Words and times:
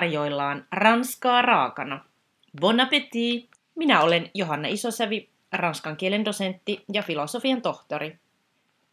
tarjoillaan 0.00 0.66
ranskaa 0.72 1.42
raakana. 1.42 2.04
Bon 2.60 2.80
appétit! 2.80 3.48
Minä 3.74 4.00
olen 4.00 4.30
Johanna 4.34 4.68
Isosävi, 4.68 5.28
ranskan 5.52 5.96
kielen 5.96 6.24
dosentti 6.24 6.84
ja 6.92 7.02
filosofian 7.02 7.62
tohtori. 7.62 8.18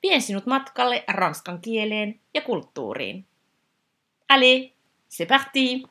Vien 0.03 0.21
sinut 0.21 0.45
matkalle 0.45 1.03
ranskan 1.07 1.61
kieleen 1.61 2.19
ja 2.33 2.41
kulttuuriin. 2.41 3.25
Allez, 4.29 4.71
c'est 5.09 5.27
parti! 5.27 5.83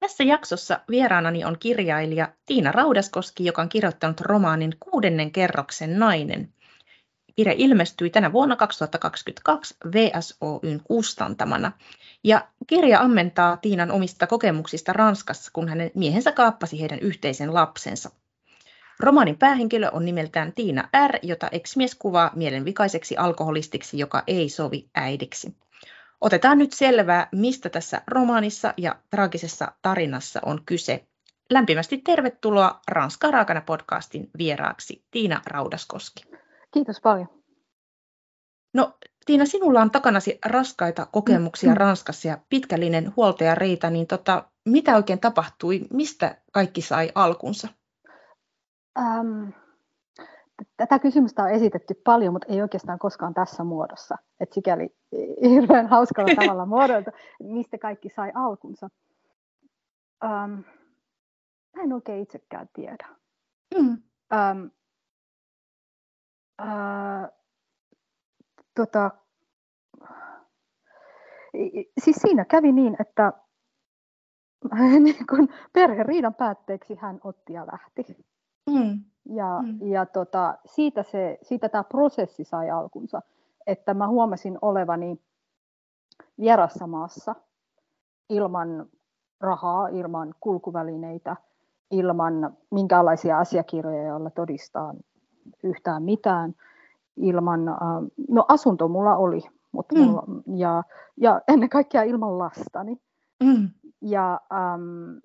Tässä 0.00 0.24
jaksossa 0.24 0.80
vieraanani 0.90 1.44
on 1.44 1.56
kirjailija 1.58 2.28
Tiina 2.46 2.72
Raudaskoski, 2.72 3.44
joka 3.44 3.62
on 3.62 3.68
kirjoittanut 3.68 4.20
romaanin 4.20 4.72
Kuudennen 4.80 5.30
kerroksen 5.30 5.98
nainen. 5.98 6.52
Kirja 7.36 7.54
ilmestyi 7.56 8.10
tänä 8.10 8.32
vuonna 8.32 8.56
2022 8.56 9.74
VSOYn 9.94 10.80
kustantamana. 10.84 11.72
Ja 12.24 12.48
kirja 12.66 13.00
ammentaa 13.00 13.56
Tiinan 13.56 13.90
omista 13.90 14.26
kokemuksista 14.26 14.92
Ranskassa, 14.92 15.50
kun 15.54 15.68
hänen 15.68 15.90
miehensä 15.94 16.32
kaappasi 16.32 16.80
heidän 16.80 16.98
yhteisen 16.98 17.54
lapsensa. 17.54 18.10
Romaanin 19.00 19.38
päähenkilö 19.38 19.90
on 19.92 20.04
nimeltään 20.04 20.52
Tiina 20.52 20.88
R., 21.08 21.18
jota 21.22 21.48
ex-mies 21.52 21.94
kuvaa 21.94 22.30
mielenvikaiseksi 22.34 23.16
alkoholistiksi, 23.16 23.98
joka 23.98 24.22
ei 24.26 24.48
sovi 24.48 24.88
äidiksi. 24.94 25.54
Otetaan 26.20 26.58
nyt 26.58 26.72
selvää, 26.72 27.28
mistä 27.32 27.68
tässä 27.68 28.02
romaanissa 28.06 28.74
ja 28.76 28.96
traagisessa 29.10 29.72
tarinassa 29.82 30.40
on 30.46 30.62
kyse. 30.66 31.04
Lämpimästi 31.50 31.98
tervetuloa 31.98 32.80
Ranska 32.88 33.30
Raakana 33.30 33.60
podcastin 33.60 34.30
vieraaksi 34.38 35.04
Tiina 35.10 35.42
Raudaskoski. 35.46 36.24
Kiitos 36.70 37.00
paljon. 37.00 37.28
No 38.74 38.92
Tiina, 39.26 39.44
sinulla 39.44 39.80
on 39.80 39.90
takanasi 39.90 40.38
raskaita 40.46 41.06
kokemuksia 41.06 41.70
mm. 41.70 41.76
Ranskassa 41.76 42.28
ja 42.28 42.38
pitkällinen 42.48 43.12
huoltajariita, 43.16 43.90
niin 43.90 44.06
tota, 44.06 44.44
mitä 44.68 44.96
oikein 44.96 45.20
tapahtui? 45.20 45.80
Mistä 45.92 46.36
kaikki 46.52 46.82
sai 46.82 47.12
alkunsa? 47.14 47.68
Ähm, 48.98 49.48
tätä 50.76 50.98
kysymystä 50.98 51.42
on 51.42 51.50
esitetty 51.50 51.94
paljon, 51.94 52.32
mutta 52.32 52.52
ei 52.52 52.62
oikeastaan 52.62 52.98
koskaan 52.98 53.34
tässä 53.34 53.64
muodossa. 53.64 54.16
Et 54.40 54.52
sikäli 54.52 54.96
hirveän 55.42 55.86
hauskalla 55.86 56.34
tavalla 56.40 56.66
muodolta, 56.66 57.10
mistä 57.42 57.78
kaikki 57.78 58.08
sai 58.08 58.32
alkunsa. 58.34 58.88
Ähm, 60.24 60.52
mä 61.76 61.82
en 61.82 61.92
oikein 61.92 62.22
itsekään 62.22 62.68
tiedä. 62.72 63.08
Mm. 63.78 64.02
Ähm, 64.32 64.66
tota, 68.74 69.10
siis 72.04 72.16
siinä 72.16 72.44
kävi 72.44 72.72
niin, 72.72 72.96
että 73.00 73.32
niin 75.04 75.26
kun 75.30 75.48
perheriidan 75.72 76.34
päätteeksi 76.34 76.94
hän 76.94 77.20
otti 77.24 77.52
ja 77.52 77.66
lähti. 77.66 78.16
Mm. 78.70 79.04
Ja, 79.24 79.62
mm. 79.62 79.88
ja 79.88 80.06
tota, 80.06 80.58
siitä, 80.66 81.02
se, 81.02 81.38
siitä 81.42 81.68
tämä 81.68 81.84
prosessi 81.84 82.44
sai 82.44 82.70
alkunsa, 82.70 83.22
että 83.66 83.94
mä 83.94 84.08
huomasin 84.08 84.58
olevani 84.62 85.20
vierassa 86.38 86.86
maassa 86.86 87.34
ilman 88.28 88.86
rahaa, 89.40 89.88
ilman 89.88 90.34
kulkuvälineitä, 90.40 91.36
ilman 91.90 92.56
minkäänlaisia 92.70 93.38
asiakirjoja, 93.38 94.02
joilla 94.04 94.30
todistaa 94.30 94.94
yhtään 95.62 96.02
mitään, 96.02 96.54
ilman, 97.16 97.68
äh, 97.68 97.76
no 98.28 98.44
asunto 98.48 98.88
mulla 98.88 99.16
oli, 99.16 99.40
mutta 99.72 99.94
mm. 99.94 100.00
mulla, 100.00 100.22
ja, 100.56 100.82
ja 101.16 101.40
ennen 101.48 101.68
kaikkea 101.68 102.02
ilman 102.02 102.38
lastani. 102.38 102.96
Mm. 103.44 103.68
Ja 104.00 104.40
ähm, 104.52 105.18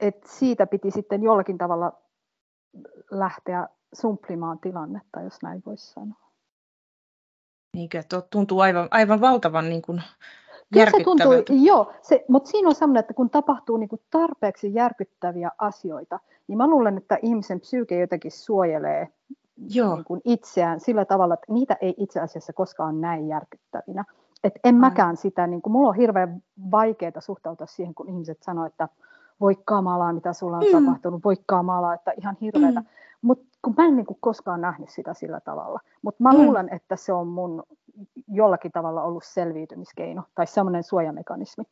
et 0.00 0.24
siitä 0.26 0.66
piti 0.66 0.90
sitten 0.90 1.22
jollakin 1.22 1.58
tavalla 1.58 1.92
lähteä 3.10 3.68
sumplimaan 3.92 4.58
tilannetta, 4.58 5.20
jos 5.20 5.42
näin 5.42 5.62
voisi 5.66 5.92
sanoa. 5.92 6.28
Niinkö, 7.74 8.02
tuntuu 8.30 8.60
aivan, 8.60 8.88
aivan 8.90 9.20
valtavan 9.20 9.68
niin 9.68 9.82
kuin 9.82 10.02
Kyllä 10.72 10.90
se 10.90 11.04
tuntui, 11.04 11.44
joo, 11.48 11.92
se, 12.02 12.24
mutta 12.28 12.50
siinä 12.50 12.68
on 12.68 12.74
sellainen, 12.74 13.00
että 13.00 13.14
kun 13.14 13.30
tapahtuu 13.30 13.76
niin 13.76 13.88
kuin 13.88 14.02
tarpeeksi 14.10 14.74
järkyttäviä 14.74 15.50
asioita, 15.58 16.20
niin 16.48 16.58
mä 16.58 16.66
luulen, 16.66 16.96
että 16.96 17.18
ihmisen 17.22 17.60
psyyke 17.60 18.00
jotenkin 18.00 18.32
suojelee 18.32 19.08
joo. 19.70 19.94
Niin 19.94 20.04
kuin 20.04 20.20
itseään 20.24 20.80
sillä 20.80 21.04
tavalla, 21.04 21.34
että 21.34 21.52
niitä 21.52 21.76
ei 21.80 21.94
itse 21.96 22.20
asiassa 22.20 22.52
koskaan 22.52 23.00
näin 23.00 23.28
järkyttävinä. 23.28 24.04
Et 24.44 24.54
en 24.64 24.74
Ai. 24.74 24.80
mäkään 24.80 25.16
sitä, 25.16 25.46
niin 25.46 25.62
kuin, 25.62 25.72
mulla 25.72 25.88
on 25.88 25.94
hirveän 25.94 26.42
vaikeaa 26.70 27.20
suhtautua 27.20 27.66
siihen, 27.66 27.94
kun 27.94 28.08
ihmiset 28.08 28.42
sanoo, 28.42 28.66
että 28.66 28.88
voi 29.40 29.56
kamalaa, 29.64 30.12
mitä 30.12 30.32
sulla 30.32 30.56
on 30.56 30.64
mm. 30.64 30.84
tapahtunut, 30.84 31.24
voi 31.24 31.36
kamalaa, 31.46 31.94
että 31.94 32.12
ihan 32.20 32.36
hirveätä. 32.40 32.80
Mm. 32.80 32.86
Mutta 33.22 33.44
kun 33.62 33.74
mä 33.76 33.84
en 33.84 33.96
niin 33.96 34.06
kuin 34.06 34.18
koskaan 34.20 34.60
nähnyt 34.60 34.88
sitä 34.88 35.14
sillä 35.14 35.40
tavalla. 35.40 35.80
Mutta 36.02 36.22
mä 36.22 36.32
mm. 36.32 36.38
luulen, 36.38 36.68
että 36.72 36.96
se 36.96 37.12
on 37.12 37.26
mun 37.26 37.62
jollakin 38.28 38.72
tavalla 38.72 39.02
ollut 39.02 39.24
selviytymiskeino 39.24 40.22
tai 40.34 40.46
semmoinen 40.46 40.82
suojamekanismi. 40.82 41.64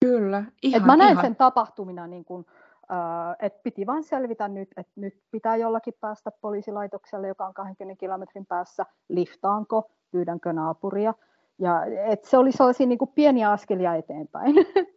Kyllä, 0.00 0.44
ihan, 0.62 0.80
Et 0.80 0.86
mä 0.86 0.96
näen 0.96 1.12
ihan. 1.12 1.24
sen 1.24 1.36
tapahtumina, 1.36 2.06
niin 2.06 2.24
kuin, 2.24 2.46
äh, 2.90 3.36
että 3.42 3.60
piti 3.62 3.86
vain 3.86 4.04
selvitä 4.04 4.48
nyt, 4.48 4.68
että 4.76 4.92
nyt 4.96 5.14
pitää 5.30 5.56
jollakin 5.56 5.94
päästä 6.00 6.30
poliisilaitokselle, 6.40 7.28
joka 7.28 7.46
on 7.46 7.54
20 7.54 8.00
kilometrin 8.00 8.46
päässä, 8.46 8.86
liftaanko, 9.08 9.90
pyydänkö 10.10 10.52
naapuria. 10.52 11.14
Ja, 11.58 11.84
et 11.84 12.24
se 12.24 12.38
oli 12.38 12.52
sellaisia 12.52 12.86
niin 12.86 12.98
kuin 12.98 13.12
pieniä 13.14 13.50
askelia 13.50 13.94
eteenpäin. 13.94 14.54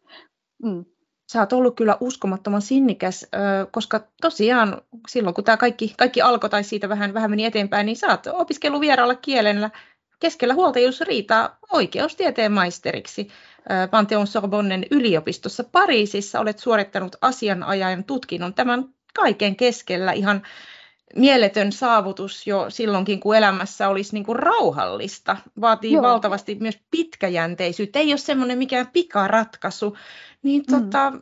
mm 0.63 0.85
sä 1.31 1.39
oot 1.39 1.53
ollut 1.53 1.75
kyllä 1.75 1.97
uskomattoman 1.99 2.61
sinnikäs, 2.61 3.27
koska 3.71 4.01
tosiaan 4.21 4.81
silloin 5.07 5.33
kun 5.33 5.43
tämä 5.43 5.57
kaikki, 5.57 5.93
kaikki 5.97 6.21
alkoi 6.21 6.49
tai 6.49 6.63
siitä 6.63 6.89
vähän, 6.89 7.13
vähän 7.13 7.29
meni 7.29 7.45
eteenpäin, 7.45 7.85
niin 7.85 7.95
sä 7.95 8.07
oot 8.07 8.27
opiskellut 8.27 8.81
vieraalla 8.81 9.15
kielellä 9.15 9.69
keskellä 10.19 10.53
huoltajuusriitaa 10.53 11.57
oikeustieteen 11.71 12.51
maisteriksi 12.51 13.27
Pantheon 13.91 14.27
Sorbonnen 14.27 14.85
yliopistossa 14.91 15.63
Pariisissa. 15.63 16.39
Olet 16.39 16.59
suorittanut 16.59 17.15
asianajajan 17.21 18.03
tutkinnon 18.03 18.53
tämän 18.53 18.85
kaiken 19.13 19.55
keskellä 19.55 20.11
ihan 20.11 20.41
mieletön 21.15 21.71
saavutus 21.71 22.47
jo 22.47 22.65
silloinkin, 22.69 23.19
kun 23.19 23.35
elämässä 23.35 23.89
olisi 23.89 24.13
niin 24.13 24.25
kuin 24.25 24.39
rauhallista. 24.39 25.37
Vaatii 25.61 25.91
Joo. 25.91 26.03
valtavasti 26.03 26.57
myös 26.59 26.79
pitkäjänteisyyttä. 26.91 27.99
Ei 27.99 28.11
ole 28.11 28.17
semmoinen 28.17 28.57
mikään 28.57 28.87
pikaratkaisu. 28.87 29.97
Niin 30.43 30.63
mm. 30.71 30.79
tota, 30.79 31.13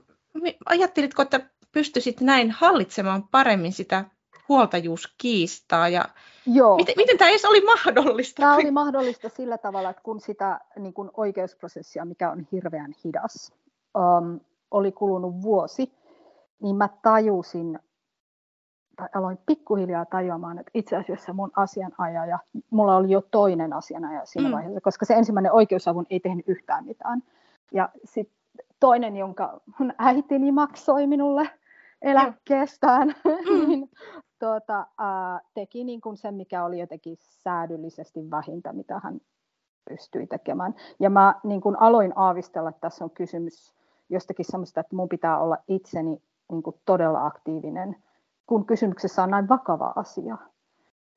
ajattelitko, 0.66 1.22
että 1.22 1.50
pystyisit 1.72 2.22
näin 2.22 2.52
hallitsemaan 2.52 3.28
paremmin 3.28 3.74
sitä 3.74 4.06
huoltajuuskiistaa 4.50 5.90
ja 5.90 6.06
Joo. 6.46 6.76
Miten, 6.76 6.94
miten 6.98 7.18
tämä 7.18 7.30
edes 7.30 7.46
oli 7.46 7.62
mahdollista? 7.62 8.42
Tämä 8.42 8.56
oli 8.56 8.72
mahdollista 8.72 9.30
sillä 9.30 9.58
tavalla, 9.58 9.90
että 9.90 10.02
kun 10.04 10.20
sitä 10.20 10.60
niin 10.80 10.94
kun 10.94 11.12
oikeusprosessia, 11.18 12.06
mikä 12.06 12.32
on 12.32 12.48
hirveän 12.52 12.94
hidas, 13.06 13.54
um, 13.98 14.40
oli 14.72 14.92
kulunut 14.92 15.42
vuosi, 15.42 15.92
niin 16.62 16.76
mä 16.76 16.90
tajusin 17.02 17.80
tai 18.96 19.10
aloin 19.16 19.38
pikkuhiljaa 19.46 20.06
tajuamaan, 20.06 20.60
että 20.60 20.72
itse 20.74 20.96
asiassa 20.96 21.34
mun 21.34 21.52
asianajaja, 21.56 22.40
mulla 22.70 22.96
oli 22.96 23.12
jo 23.12 23.22
toinen 23.32 23.74
asianajaja 23.74 24.26
siinä 24.26 24.50
mm. 24.50 24.54
vaiheessa, 24.54 24.82
koska 24.82 25.06
se 25.06 25.14
ensimmäinen 25.14 25.52
oikeusavun 25.52 26.06
ei 26.10 26.20
tehnyt 26.20 26.50
yhtään 26.50 26.86
mitään. 26.86 27.24
Ja 27.74 27.90
sitten 28.04 28.36
toinen, 28.80 29.18
jonka 29.18 29.62
mun 29.80 29.94
äitini 29.98 30.52
maksoi 30.52 31.08
minulle 31.08 31.50
eläkkeestään, 32.02 33.08
mm. 33.08 33.68
niin 33.68 33.90
tuota, 34.40 34.80
äh, 34.80 35.42
teki 35.54 35.84
niin 35.84 36.02
kuin 36.02 36.18
sen, 36.18 36.36
mikä 36.36 36.66
oli 36.66 36.80
jotenkin 36.80 37.18
säädyllisesti 37.20 38.32
vähintä, 38.32 38.74
mitä 38.74 39.00
hän 39.04 39.22
pystyi 39.90 40.28
tekemään. 40.28 40.76
Ja 41.00 41.10
mä 41.10 41.36
niin 41.44 41.62
kuin 41.62 41.76
aloin 41.80 42.14
aavistella, 42.16 42.70
että 42.70 42.82
tässä 42.82 43.04
on 43.04 43.12
kysymys 43.12 43.74
jostakin 44.10 44.46
sellaista, 44.46 44.80
että 44.80 44.96
mun 44.96 45.10
pitää 45.10 45.40
olla 45.40 45.58
itseni 45.68 46.22
niin 46.52 46.64
kuin 46.64 46.76
todella 46.86 47.26
aktiivinen 47.26 47.96
kun 48.48 48.66
kysymyksessä 48.66 49.24
on 49.24 49.30
näin 49.30 49.50
vakava 49.50 49.94
asia. 49.96 50.38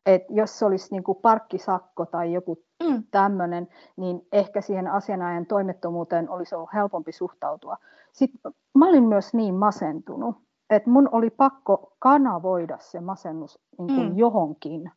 Et 0.07 0.23
jos 0.29 0.59
se 0.59 0.65
olisi 0.65 0.89
niin 0.91 1.03
kuin 1.05 1.19
parkkisakko 1.23 2.07
tai 2.07 2.33
joku 2.33 2.63
mm. 2.83 3.03
tämmöinen, 3.11 3.69
niin 3.97 4.27
ehkä 4.33 4.61
siihen 4.61 4.89
asianajan 4.89 5.47
toimettomuuteen 5.47 6.31
olisi 6.31 6.55
ollut 6.55 6.73
helpompi 6.75 7.13
suhtautua. 7.13 7.77
Sitten 8.13 8.53
mä 8.75 8.89
olin 8.89 9.05
myös 9.05 9.35
niin 9.35 9.55
masentunut, 9.55 10.37
että 10.71 10.91
mun 10.91 11.09
oli 11.13 11.31
pakko 11.31 11.93
kanavoida 11.99 12.79
se 12.81 13.01
masennus 13.01 13.59
niin 13.79 13.95
kuin 13.95 14.09
mm. 14.13 14.19
johonkin, 14.19 14.91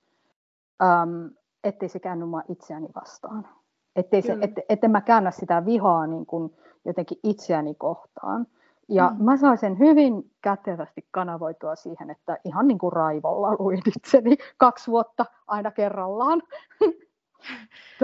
äm, 0.84 1.30
ettei 1.64 1.90
se 1.90 2.00
käänny 2.00 2.26
mua 2.26 2.42
itseäni 2.50 2.88
vastaan. 2.96 3.48
Ettei 3.96 4.22
se, 4.22 4.38
et, 4.42 4.52
ette 4.70 4.88
mä 4.88 5.02
käännä 5.02 5.32
sitä 5.32 5.66
vihaa 5.66 6.08
niin 6.08 6.26
kuin 6.26 6.58
jotenkin 6.86 7.18
itseäni 7.24 7.76
kohtaan. 7.76 8.48
Ja 8.90 9.10
mm. 9.10 9.24
mä 9.26 9.38
sain 9.38 9.58
sen 9.58 9.80
hyvin 9.80 10.32
kätevästi 10.42 11.08
kanavoitua 11.12 11.76
siihen, 11.76 12.10
että 12.10 12.38
ihan 12.46 12.68
niin 12.68 12.78
kuin 12.78 12.94
raivolla 12.94 13.56
luin 13.60 13.82
itseni 13.98 14.38
kaksi 14.58 14.92
vuotta 14.92 15.26
aina 15.48 15.72
kerrallaan. 15.72 16.42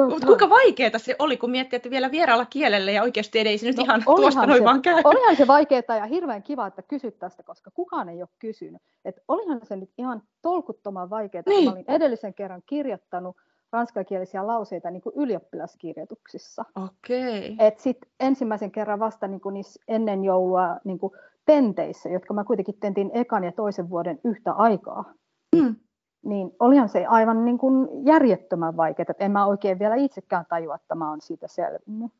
Mutta 0.09 0.25
kuinka 0.25 0.49
vaikeaa 0.49 0.97
se 0.97 1.15
oli, 1.19 1.37
kun 1.37 1.51
miettii, 1.51 1.77
että 1.77 1.89
vielä 1.89 2.11
vieraalla 2.11 2.45
kielellä 2.45 2.91
ja 2.91 3.03
oikeasti 3.03 3.39
ei 3.39 3.57
se 3.57 3.65
nyt 3.65 3.77
no, 3.77 3.83
ihan 3.83 4.03
tuosta 4.05 4.45
noin 4.45 4.59
se, 4.59 4.63
vaan 4.63 4.81
käy. 4.81 5.01
Olihan 5.03 5.35
se 5.35 5.47
vaikeaa 5.47 5.97
ja 5.97 6.05
hirveän 6.05 6.43
kiva, 6.43 6.67
että 6.67 6.81
kysyt 6.81 7.19
tästä, 7.19 7.43
koska 7.43 7.71
kukaan 7.71 8.09
ei 8.09 8.21
ole 8.21 8.29
kysynyt. 8.39 8.81
Et 9.05 9.15
olihan 9.27 9.59
se 9.63 9.75
nyt 9.75 9.89
ihan 9.97 10.21
tolkuttoman 10.41 11.09
vaikeaa, 11.09 11.43
niin. 11.47 11.65
mä 11.65 11.71
olin 11.71 11.85
edellisen 11.87 12.33
kerran 12.33 12.61
kirjoittanut 12.65 13.35
ranskakielisiä 13.71 14.47
lauseita 14.47 14.91
niin 14.91 15.01
kuin 15.01 15.13
ylioppilaskirjoituksissa. 15.15 16.65
Okei. 16.85 17.55
Et 17.59 17.79
sit 17.79 17.97
ensimmäisen 18.19 18.71
kerran 18.71 18.99
vasta 18.99 19.27
niin 19.27 19.41
kuin 19.41 19.53
niissä 19.53 19.83
ennen 19.87 20.23
joulua 20.23 20.77
niin 20.83 20.99
kuin 20.99 21.13
tenteissä, 21.45 22.09
jotka 22.09 22.33
mä 22.33 22.43
kuitenkin 22.43 22.79
tentin 22.79 23.11
ekan 23.13 23.43
ja 23.43 23.51
toisen 23.51 23.89
vuoden 23.89 24.19
yhtä 24.23 24.53
aikaa. 24.53 25.13
Mm 25.55 25.75
niin 26.25 26.51
olihan 26.59 26.89
se 26.89 27.05
aivan 27.05 27.45
niin 27.45 27.57
kuin 27.57 28.05
järjettömän 28.05 28.77
vaikeaa, 28.77 29.05
että 29.09 29.25
en 29.25 29.31
mä 29.31 29.45
oikein 29.45 29.79
vielä 29.79 29.95
itsekään 29.95 30.45
tajua, 30.49 30.75
että 30.75 30.95
mä 30.95 31.09
oon 31.09 31.21
siitä 31.21 31.47
selvinnyt. 31.47 32.11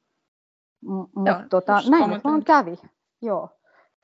Mutta 1.15 1.43
tota, 1.49 1.81
näin 1.89 2.09
nyt 2.09 2.23
vaan 2.23 2.43
kävi, 2.43 2.79
joo. 3.21 3.49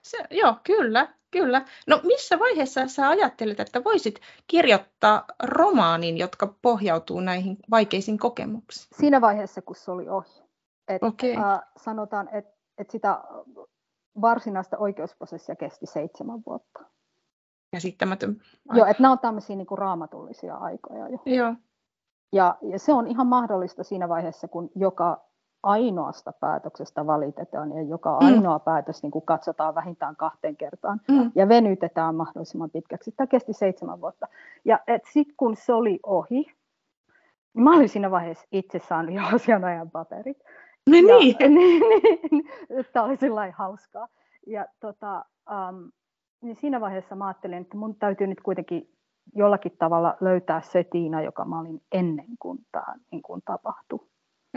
Se, 0.03 0.17
joo, 0.31 0.55
kyllä, 0.63 1.07
kyllä. 1.31 1.65
No 1.87 1.99
missä 2.03 2.39
vaiheessa 2.39 2.87
sä 2.87 3.09
ajattelit, 3.09 3.59
että 3.59 3.83
voisit 3.83 4.19
kirjoittaa 4.47 5.25
romaanin, 5.43 6.17
jotka 6.17 6.53
pohjautuu 6.61 7.19
näihin 7.19 7.57
vaikeisiin 7.71 8.17
kokemuksiin? 8.17 8.97
Siinä 8.99 9.21
vaiheessa, 9.21 9.61
kun 9.61 9.75
se 9.75 9.91
oli 9.91 10.09
ohi. 10.09 10.43
Et, 10.87 11.03
okay. 11.03 11.31
äh, 11.31 11.59
sanotaan, 11.77 12.29
että 12.31 12.53
et 12.77 12.89
sitä 12.89 13.23
varsinaista 14.21 14.77
oikeusprosessia 14.77 15.55
kesti 15.55 15.85
seitsemän 15.85 16.41
vuotta 16.45 16.79
käsittämätön. 17.73 18.29
Aika. 18.69 18.77
Joo, 18.77 18.87
että 18.87 19.03
nämä 19.03 19.11
on 19.11 19.19
tämmöisiä 19.19 19.55
niin 19.55 19.67
kuin 19.67 19.77
raamatullisia 19.77 20.55
aikoja 20.55 21.09
jo. 21.09 21.19
Joo. 21.25 21.53
Ja, 22.31 22.57
ja 22.61 22.79
se 22.79 22.93
on 22.93 23.07
ihan 23.07 23.27
mahdollista 23.27 23.83
siinä 23.83 24.09
vaiheessa, 24.09 24.47
kun 24.47 24.69
joka 24.75 25.21
ainoasta 25.63 26.33
päätöksestä 26.33 27.07
valitetaan 27.07 27.71
ja 27.71 27.81
joka 27.81 28.19
mm. 28.19 28.25
ainoa 28.25 28.59
päätös 28.59 29.03
niin 29.03 29.11
kuin 29.11 29.25
katsotaan 29.25 29.75
vähintään 29.75 30.15
kahteen 30.15 30.57
kertaan 30.57 31.01
mm. 31.07 31.31
ja 31.35 31.49
venytetään 31.49 32.15
mahdollisimman 32.15 32.69
pitkäksi. 32.69 33.11
Tämä 33.11 33.27
kesti 33.27 33.53
seitsemän 33.53 34.01
vuotta. 34.01 34.27
Ja 34.65 34.79
sitten 35.13 35.35
kun 35.37 35.55
se 35.55 35.73
oli 35.73 35.99
ohi, 36.03 36.45
niin 37.53 37.63
mä 37.63 37.75
olin 37.75 37.89
siinä 37.89 38.11
vaiheessa 38.11 38.47
itse 38.51 38.79
saanut 38.79 39.15
jo 39.15 39.21
asianajan 39.35 39.91
paperit. 39.91 40.37
No 40.87 40.91
niin. 40.91 41.35
Ja, 41.39 41.49
niin, 41.49 41.81
niin, 42.31 42.45
tämä 42.93 43.05
oli 43.05 43.17
sillä 43.17 43.51
hauskaa. 43.51 44.07
Ja 44.47 44.65
tota, 44.79 45.25
um, 45.51 45.91
niin 46.43 46.55
siinä 46.55 46.81
vaiheessa 46.81 47.15
mä 47.15 47.27
ajattelin, 47.27 47.61
että 47.61 47.77
mun 47.77 47.95
täytyy 47.95 48.27
nyt 48.27 48.41
kuitenkin 48.41 48.89
jollakin 49.35 49.71
tavalla 49.79 50.17
löytää 50.21 50.61
se 50.61 50.83
Tiina, 50.83 51.21
joka 51.21 51.45
mä 51.45 51.59
olin 51.59 51.81
ennen 51.91 52.25
kuin 52.39 52.59
tämä 52.71 52.95
niin 53.11 53.21
kuin 53.21 53.41
tapahtui. 53.45 53.99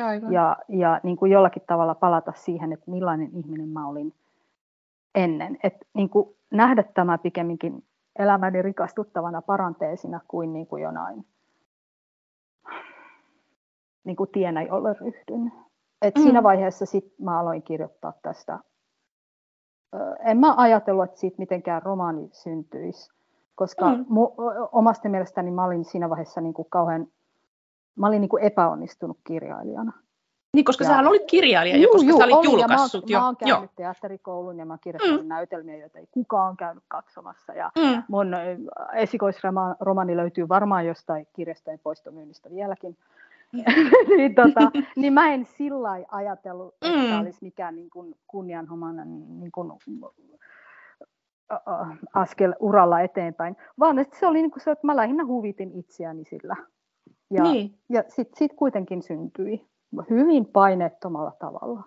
Aivan. 0.04 0.32
Ja, 0.32 0.56
ja 0.68 1.00
niin 1.02 1.16
kuin 1.16 1.32
jollakin 1.32 1.62
tavalla 1.66 1.94
palata 1.94 2.32
siihen, 2.32 2.72
että 2.72 2.90
millainen 2.90 3.30
ihminen 3.36 3.68
mä 3.68 3.88
olin 3.88 4.14
ennen. 5.14 5.58
Et 5.62 5.74
niin 5.94 6.10
kuin 6.10 6.36
nähdä 6.50 6.82
tämä 6.82 7.18
pikemminkin 7.18 7.84
elämäni 8.18 8.62
rikastuttavana 8.62 9.42
paranteesina 9.42 10.20
kuin, 10.28 10.52
niin 10.52 10.66
kuin 10.66 10.82
jonain 10.82 11.26
niin 14.04 14.16
kuin 14.16 14.30
tienä, 14.30 14.62
jolle 14.62 14.92
ryhdyn. 14.92 15.52
Et 16.02 16.14
mm. 16.14 16.22
Siinä 16.22 16.42
vaiheessa 16.42 16.86
sit 16.86 17.14
mä 17.18 17.40
aloin 17.40 17.62
kirjoittaa 17.62 18.12
tästä 18.22 18.58
en 20.18 20.38
mä 20.38 20.54
ajatellut, 20.56 21.04
että 21.04 21.20
siitä 21.20 21.36
mitenkään 21.38 21.82
romaani 21.82 22.28
syntyisi, 22.32 23.10
koska 23.54 23.90
mm. 23.90 24.04
mu, 24.08 24.32
omasta 24.72 25.08
mielestäni 25.08 25.50
mä 25.50 25.64
olin 25.64 25.84
siinä 25.84 26.10
vaiheessa 26.10 26.40
niin 26.40 26.54
kuin 26.54 26.68
kauhean, 26.70 27.06
mä 27.96 28.06
olin 28.06 28.20
niin 28.20 28.28
kuin 28.28 28.42
epäonnistunut 28.42 29.18
kirjailijana. 29.24 29.92
Niin, 30.54 30.64
koska 30.64 30.84
ja, 30.84 30.88
sähän 30.88 31.06
olit 31.06 31.24
kirjailija 31.26 31.76
jo, 31.76 31.88
koska 31.88 32.08
juu, 32.08 32.18
sä 32.18 32.24
olit 32.24 32.34
oli, 32.34 32.46
julkaissut 32.46 33.10
ja 33.10 33.18
mä, 33.18 33.20
jo. 33.20 33.20
Mä 33.20 33.26
oon 33.26 33.36
käynyt 33.36 33.60
joo. 33.60 33.68
teatterikoulun 33.76 34.58
ja 34.58 34.66
mä 34.66 34.78
kirjoitin 34.78 35.20
mm. 35.20 35.28
näytelmiä, 35.28 35.76
joita 35.76 35.98
ei 35.98 36.06
kukaan 36.10 36.56
käynyt 36.56 36.84
katsomassa. 36.88 37.52
Ja 37.52 37.70
mm. 37.78 38.02
mun 38.08 38.36
esikoisromani 38.94 40.16
löytyy 40.16 40.48
varmaan 40.48 40.86
jostain 40.86 41.26
kirjastojen 41.32 41.80
poistomyynnistä 41.82 42.50
vieläkin. 42.50 42.96
niin, 44.16 44.34
tota, 44.34 44.70
niin 44.96 45.12
mä 45.12 45.34
en 45.34 45.44
sillä 45.44 45.90
ajatellut, 46.10 46.74
että 46.82 46.98
mm. 46.98 47.20
olisi 47.20 47.38
mikään 47.42 47.76
niin 47.76 47.90
kuin 47.90 48.14
kunnianhomainen 48.26 49.40
niin 49.40 49.52
kuin, 49.52 49.72
askel 52.14 52.54
uralla 52.60 53.00
eteenpäin, 53.00 53.56
vaan 53.78 53.98
että 53.98 54.18
se 54.18 54.26
oli 54.26 54.42
niin 54.42 54.50
kuin 54.50 54.62
se, 54.62 54.70
että 54.70 54.86
mä 54.86 54.96
lähinnä 54.96 55.26
huvitin 55.26 55.72
itseäni 55.72 56.24
sillä. 56.24 56.56
Ja, 57.30 57.42
niin. 57.42 57.78
ja 57.88 58.02
sitten 58.08 58.38
sit 58.38 58.52
kuitenkin 58.56 59.02
syntyi 59.02 59.66
hyvin 60.10 60.46
paineettomalla 60.46 61.32
tavalla 61.38 61.82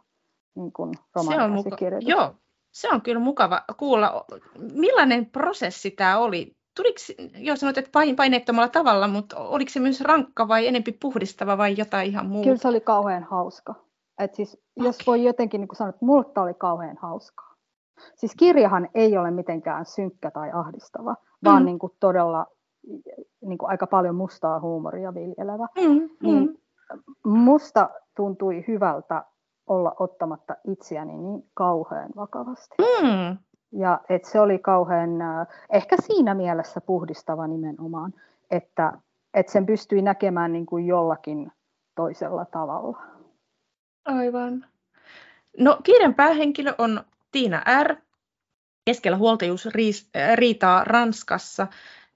niin 0.55 0.71
kuin 0.73 0.93
se 1.23 1.41
on 1.41 1.51
muka- 1.51 1.77
Joo, 1.99 2.35
se 2.71 2.89
on 2.89 3.01
kyllä 3.01 3.19
mukava 3.19 3.63
kuulla. 3.77 4.25
Millainen 4.73 5.25
prosessi 5.25 5.91
tämä 5.91 6.17
oli? 6.17 6.58
Tuliko, 6.79 7.31
jo 7.37 7.55
sanoit, 7.55 7.77
että 7.77 7.91
paineettomalla 8.17 8.69
tavalla, 8.69 9.07
mutta 9.07 9.37
oliko 9.37 9.69
se 9.69 9.79
myös 9.79 10.01
rankka 10.01 10.47
vai 10.47 10.67
enempi 10.67 10.91
puhdistava 10.91 11.57
vai 11.57 11.75
jotain 11.77 12.07
ihan 12.09 12.25
muuta? 12.25 12.43
Kyllä 12.43 12.57
se 12.57 12.67
oli 12.67 12.81
kauhean 12.81 13.23
hauska. 13.23 13.75
Et 14.19 14.35
siis, 14.35 14.53
okay. 14.53 14.87
Jos 14.87 14.97
voi 15.07 15.23
jotenkin 15.23 15.61
niin 15.61 15.69
sanoa, 15.73 15.89
että 15.89 16.05
mulle 16.05 16.25
oli 16.37 16.53
kauhean 16.53 16.97
hauskaa. 17.01 17.55
Siis 18.15 18.35
kirjahan 18.35 18.89
ei 18.93 19.17
ole 19.17 19.31
mitenkään 19.31 19.85
synkkä 19.85 20.31
tai 20.31 20.51
ahdistava, 20.53 21.15
vaan 21.43 21.61
mm. 21.61 21.65
niin 21.65 21.79
kuin 21.79 21.93
todella 21.99 22.45
niin 23.41 23.57
kuin 23.57 23.69
aika 23.69 23.87
paljon 23.87 24.15
mustaa 24.15 24.59
huumoria 24.59 25.13
viljelevä. 25.13 25.67
Mm, 25.77 26.09
niin 26.23 26.43
mm. 26.43 26.57
Musta 27.31 27.89
tuntui 28.15 28.63
hyvältä 28.67 29.23
olla 29.67 29.95
ottamatta 29.99 30.55
itseäni 30.67 31.17
niin 31.17 31.43
kauhean 31.53 32.09
vakavasti. 32.15 32.75
Mm. 32.79 33.37
Ja 33.71 34.01
et 34.09 34.25
se 34.25 34.39
oli 34.39 34.59
kauhean, 34.59 35.21
äh, 35.21 35.47
ehkä 35.69 35.95
siinä 35.99 36.33
mielessä 36.33 36.81
puhdistava 36.81 37.47
nimenomaan, 37.47 38.13
että 38.51 38.93
et 39.33 39.49
sen 39.49 39.65
pystyi 39.65 40.01
näkemään 40.01 40.51
niin 40.51 40.65
kuin 40.65 40.87
jollakin 40.87 41.51
toisella 41.95 42.45
tavalla. 42.45 43.01
Aivan. 44.05 44.65
No 45.57 45.77
kirjan 45.83 46.13
päähenkilö 46.13 46.73
on 46.77 47.03
Tiina 47.31 47.63
R. 47.83 47.95
Keskellä 48.85 49.17
huoltajuusriitaa 49.17 50.83
Ranskassa 50.83 51.67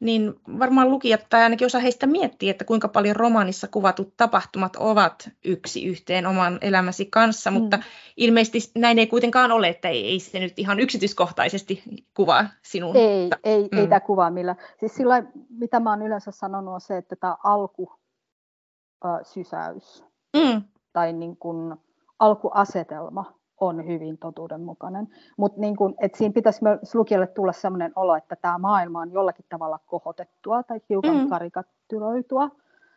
niin 0.03 0.33
varmaan 0.59 0.91
lukijat 0.91 1.25
tai 1.29 1.41
ainakin 1.41 1.65
osa 1.65 1.79
heistä 1.79 2.07
miettii, 2.07 2.49
että 2.49 2.65
kuinka 2.65 2.87
paljon 2.87 3.15
romaanissa 3.15 3.67
kuvatut 3.67 4.13
tapahtumat 4.17 4.75
ovat 4.75 5.29
yksi 5.45 5.85
yhteen 5.85 6.25
oman 6.25 6.57
elämäsi 6.61 7.05
kanssa, 7.05 7.51
mm. 7.51 7.57
mutta 7.57 7.79
ilmeisesti 8.17 8.79
näin 8.79 8.99
ei 8.99 9.07
kuitenkaan 9.07 9.51
ole, 9.51 9.67
että 9.67 9.87
ei, 9.87 10.07
ei 10.07 10.19
se 10.19 10.39
nyt 10.39 10.59
ihan 10.59 10.79
yksityiskohtaisesti 10.79 11.83
kuvaa 12.13 12.45
sinun. 12.61 12.95
Ei, 12.95 13.29
ei, 13.43 13.69
mm. 13.71 13.77
ei 13.77 13.87
tämä 13.87 13.99
kuvaa 13.99 14.31
millä. 14.31 14.55
Siis 14.79 14.95
sillä, 14.95 15.23
mitä 15.49 15.79
mä 15.79 15.89
oon 15.89 16.01
yleensä 16.01 16.31
sanonut, 16.31 16.73
on 16.73 16.81
se, 16.81 16.97
että 16.97 17.15
tämä 17.15 17.37
alkusysäys 17.43 20.03
mm. 20.35 20.61
tai 20.93 21.13
niin 21.13 21.37
kuin 21.37 21.75
alkuasetelma 22.19 23.42
on 23.67 23.87
hyvin 23.87 24.17
totuudenmukainen. 24.17 25.07
Mutta 25.37 25.61
niin 25.61 25.75
siinä 26.15 26.33
pitäisi 26.33 26.63
myös 26.63 26.95
lukijalle 26.95 27.27
tulla 27.27 27.51
sellainen 27.51 27.91
olo, 27.95 28.15
että 28.15 28.35
tämä 28.35 28.57
maailma 28.57 29.01
on 29.01 29.11
jollakin 29.11 29.45
tavalla 29.49 29.79
kohotettua 29.85 30.63
tai 30.63 30.79
hiukan 30.89 31.17
mm. 31.17 31.29
karikattyroitua. 31.29 32.45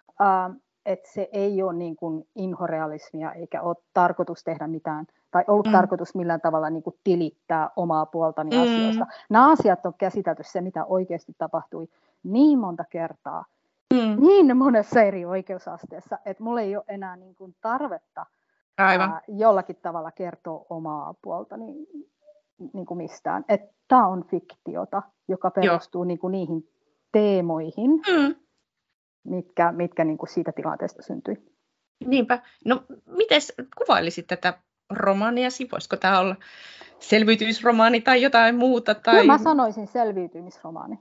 Uh, 0.08 0.56
että 0.86 1.10
se 1.12 1.28
ei 1.32 1.62
ole 1.62 1.72
niin 1.72 1.96
kuin 1.96 2.28
inhorealismia 2.34 3.32
eikä 3.32 3.62
ole 3.62 3.76
tarkoitus 3.94 4.44
tehdä 4.44 4.66
mitään 4.66 5.06
tai 5.30 5.44
ollut 5.46 5.66
mm. 5.66 5.72
tarkoitus 5.72 6.14
millään 6.14 6.40
tavalla 6.40 6.70
niin 6.70 6.82
kuin 6.82 6.96
tilittää 7.04 7.70
omaa 7.76 8.06
puoltani 8.06 8.56
mm. 8.56 8.62
asioista. 8.62 9.06
Nämä 9.30 9.52
asiat 9.52 9.86
on 9.86 9.94
käsitelty 9.98 10.42
se, 10.42 10.60
mitä 10.60 10.84
oikeasti 10.84 11.32
tapahtui 11.38 11.88
niin 12.22 12.58
monta 12.58 12.84
kertaa, 12.90 13.44
mm. 13.94 14.26
niin 14.26 14.56
monessa 14.56 15.02
eri 15.02 15.24
oikeusasteessa, 15.24 16.18
että 16.24 16.42
mulla 16.42 16.60
ei 16.60 16.76
ole 16.76 16.84
enää 16.88 17.16
niin 17.16 17.34
kuin 17.34 17.54
tarvetta 17.60 18.26
Aivan. 18.78 19.10
Ää, 19.10 19.20
jollakin 19.28 19.76
tavalla 19.76 20.10
kertoo 20.10 20.66
omaa 20.70 21.14
puolta 21.22 21.56
niin, 21.56 21.86
niin 22.72 22.86
kuin 22.86 22.98
mistään. 22.98 23.44
Tämä 23.88 24.06
on 24.06 24.24
fiktiota, 24.24 25.02
joka 25.28 25.50
perustuu 25.50 26.04
niin 26.04 26.18
kuin 26.18 26.32
niihin 26.32 26.68
teemoihin, 27.12 27.90
mm. 27.90 28.34
mitkä, 29.24 29.72
mitkä 29.72 30.04
niin 30.04 30.18
kuin 30.18 30.28
siitä 30.28 30.52
tilanteesta 30.52 31.02
syntyi. 31.02 31.36
Niinpä. 32.04 32.42
No, 32.64 32.82
miten 33.06 33.40
kuvailisit 33.78 34.26
tätä 34.26 34.58
romaaniasi? 34.90 35.68
Voisiko 35.72 35.96
tämä 35.96 36.20
olla 36.20 36.36
selviytymisromaani 36.98 38.00
tai 38.00 38.22
jotain 38.22 38.56
muuta? 38.56 38.94
Tai... 38.94 39.14
Kyllä 39.14 39.32
mä 39.32 39.38
sanoisin 39.38 39.86
selviytymisromaani. 39.86 40.98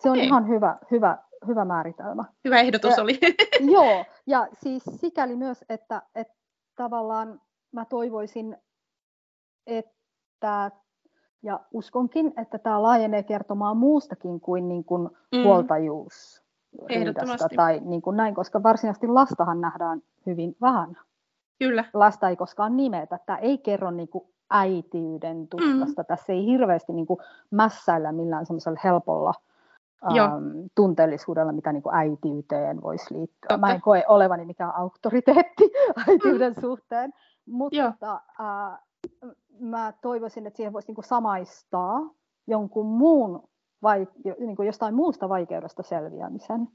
Se 0.00 0.10
on 0.10 0.16
okay. 0.16 0.26
ihan 0.26 0.48
hyvä, 0.48 0.78
hyvä, 0.90 1.18
hyvä 1.46 1.64
määritelmä. 1.64 2.24
Hyvä 2.44 2.60
ehdotus 2.60 2.96
ja, 2.96 3.02
oli. 3.02 3.18
joo, 3.60 4.04
ja 4.26 4.48
siis 4.52 4.82
sikäli 4.96 5.36
myös, 5.36 5.64
että, 5.68 6.02
että 6.14 6.39
tavallaan 6.80 7.40
mä 7.72 7.84
toivoisin, 7.84 8.56
että 9.66 10.70
ja 11.42 11.60
uskonkin, 11.72 12.32
että 12.36 12.58
tämä 12.58 12.82
laajenee 12.82 13.22
kertomaan 13.22 13.76
muustakin 13.76 14.40
kuin, 14.40 14.68
niin 14.68 14.84
kuin 14.84 15.10
mm. 15.32 15.44
huoltajuus 15.44 16.42
tai 17.56 17.80
niin 17.84 18.02
kuin 18.02 18.16
näin, 18.16 18.34
koska 18.34 18.62
varsinaisesti 18.62 19.06
lastahan 19.06 19.60
nähdään 19.60 20.02
hyvin 20.26 20.56
vähän. 20.60 20.96
Kyllä. 21.58 21.84
Lasta 21.94 22.28
ei 22.28 22.36
koskaan 22.36 22.76
nimetä. 22.76 23.18
Tämä 23.26 23.38
ei 23.38 23.58
kerro 23.58 23.90
niin 23.90 24.08
kuin 24.08 24.24
äitiyden 24.50 25.48
tuskasta. 25.48 26.02
Mm. 26.02 26.06
Tässä 26.06 26.32
ei 26.32 26.46
hirveästi 26.46 26.92
niin 26.92 27.06
kuin 27.06 27.20
mässäillä 27.50 28.12
millään 28.12 28.46
semmoisella 28.46 28.80
helpolla 28.84 29.34
ähm, 30.04 30.42
tunteellisuudella, 30.74 31.52
mitä 31.52 31.72
niin 31.72 31.82
kuin 31.82 31.94
äitiyteen 31.94 32.82
voisi 32.82 33.14
liittyä. 33.14 33.48
Totta. 33.48 33.58
Mä 33.58 33.72
en 33.72 33.80
koe 33.80 34.04
olevani 34.08 34.44
mikään 34.44 34.74
auktoriteetti 34.74 35.70
äitiyden 36.08 36.52
mm. 36.52 36.60
suhteen, 36.60 37.12
mutta 37.46 38.20
äh, 38.40 38.78
mä 39.60 39.92
toivoisin, 40.02 40.46
että 40.46 40.56
siihen 40.56 40.72
voisi 40.72 40.88
niin 40.88 40.94
kuin 40.94 41.04
samaistaa 41.04 42.00
jonkun 42.46 42.86
muun 42.86 43.48
vai, 43.82 44.08
niin 44.38 44.56
kuin 44.56 44.66
jostain 44.66 44.94
muusta 44.94 45.28
vaikeudesta 45.28 45.82
selviämisen. 45.82 46.68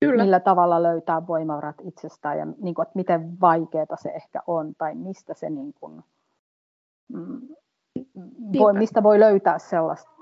Kyllä. 0.00 0.24
Millä 0.24 0.40
tavalla 0.40 0.82
löytää 0.82 1.26
voimavarat 1.26 1.76
itsestään 1.82 2.38
ja 2.38 2.46
niin 2.60 2.74
kuin, 2.74 2.82
että 2.82 2.96
miten 2.96 3.40
vaikeaa 3.40 3.96
se 4.02 4.08
ehkä 4.10 4.42
on 4.46 4.74
tai 4.78 4.94
mistä 4.94 5.34
se 5.34 5.50
niin 5.50 5.74
kuin, 5.80 6.04
mm, 7.12 7.40
voi, 8.58 8.72
mistä 8.72 9.02
voi 9.02 9.20
löytää 9.20 9.58
sellaista 9.58 10.17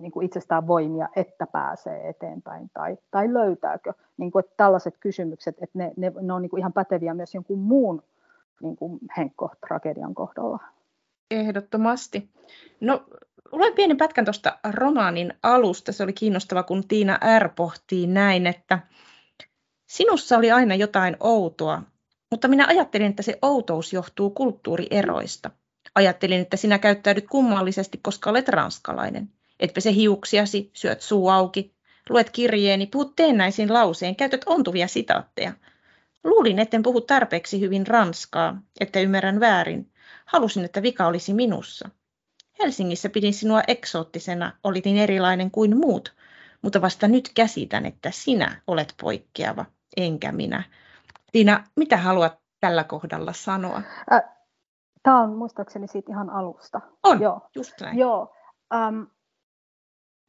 niin 0.00 0.12
kuin 0.12 0.26
itsestään 0.26 0.66
voimia, 0.66 1.08
että 1.16 1.46
pääsee 1.46 2.08
eteenpäin 2.08 2.70
tai, 2.74 2.96
tai 3.10 3.34
löytääkö. 3.34 3.92
Niin 4.16 4.30
kuin, 4.30 4.44
että 4.44 4.54
tällaiset 4.56 4.96
kysymykset, 5.00 5.56
että 5.62 5.78
ne, 5.78 5.92
ne, 5.96 6.12
ne 6.20 6.32
on 6.32 6.42
niin 6.42 6.50
kuin 6.50 6.60
ihan 6.60 6.72
päteviä 6.72 7.14
myös 7.14 7.34
jonkun 7.34 7.58
muun 7.58 8.02
niin 8.62 8.76
kuin 8.76 8.98
Henkko-tragedian 9.16 10.14
kohdalla. 10.14 10.58
Ehdottomasti. 11.30 12.30
No, 12.80 13.04
luen 13.52 13.74
pienen 13.74 13.96
pätkän 13.96 14.24
tuosta 14.24 14.58
romaanin 14.70 15.34
alusta. 15.42 15.92
Se 15.92 16.02
oli 16.02 16.12
kiinnostava, 16.12 16.62
kun 16.62 16.88
Tiina 16.88 17.18
R. 17.38 17.48
pohtii 17.56 18.06
näin, 18.06 18.46
että 18.46 18.78
sinussa 19.86 20.36
oli 20.36 20.50
aina 20.50 20.74
jotain 20.74 21.16
outoa, 21.20 21.82
mutta 22.30 22.48
minä 22.48 22.66
ajattelin, 22.66 23.10
että 23.10 23.22
se 23.22 23.38
outous 23.42 23.92
johtuu 23.92 24.30
kulttuurieroista. 24.30 25.50
Ajattelin, 25.94 26.40
että 26.40 26.56
sinä 26.56 26.78
käyttäydyt 26.78 27.26
kummallisesti, 27.30 28.00
koska 28.02 28.30
olet 28.30 28.48
ranskalainen. 28.48 29.28
Et 29.60 29.74
pese 29.74 29.94
hiuksiasi, 29.94 30.70
syöt 30.72 31.00
suu 31.00 31.28
auki, 31.28 31.74
luet 32.08 32.30
kirjeeni, 32.30 32.86
puhut 32.86 33.16
teennäisin 33.16 33.72
lauseen, 33.72 34.16
käytät 34.16 34.40
ontuvia 34.46 34.88
sitaatteja. 34.88 35.52
Luulin, 36.24 36.58
etten 36.58 36.82
puhu 36.82 37.00
tarpeeksi 37.00 37.60
hyvin 37.60 37.86
ranskaa, 37.86 38.62
että 38.80 39.00
ymmärrän 39.00 39.40
väärin. 39.40 39.92
Halusin, 40.24 40.64
että 40.64 40.82
vika 40.82 41.06
olisi 41.06 41.34
minussa. 41.34 41.88
Helsingissä 42.58 43.08
pidin 43.08 43.34
sinua 43.34 43.62
eksoottisena, 43.68 44.52
olit 44.64 44.84
niin 44.84 44.98
erilainen 44.98 45.50
kuin 45.50 45.76
muut, 45.76 46.14
mutta 46.62 46.80
vasta 46.80 47.08
nyt 47.08 47.30
käsitän, 47.34 47.86
että 47.86 48.10
sinä 48.10 48.60
olet 48.66 48.94
poikkeava, 49.00 49.64
enkä 49.96 50.32
minä. 50.32 50.62
Tiina, 51.32 51.64
mitä 51.76 51.96
haluat 51.96 52.38
tällä 52.60 52.84
kohdalla 52.84 53.32
sanoa? 53.32 53.82
Tämä 55.02 55.20
on 55.20 55.36
muistaakseni 55.36 55.88
siitä 55.88 56.12
ihan 56.12 56.30
alusta. 56.30 56.80
On, 57.02 57.20
Joo. 57.20 57.40
just 57.54 57.80
näin. 57.80 57.98
Joo. 57.98 58.34
Um, 58.74 59.06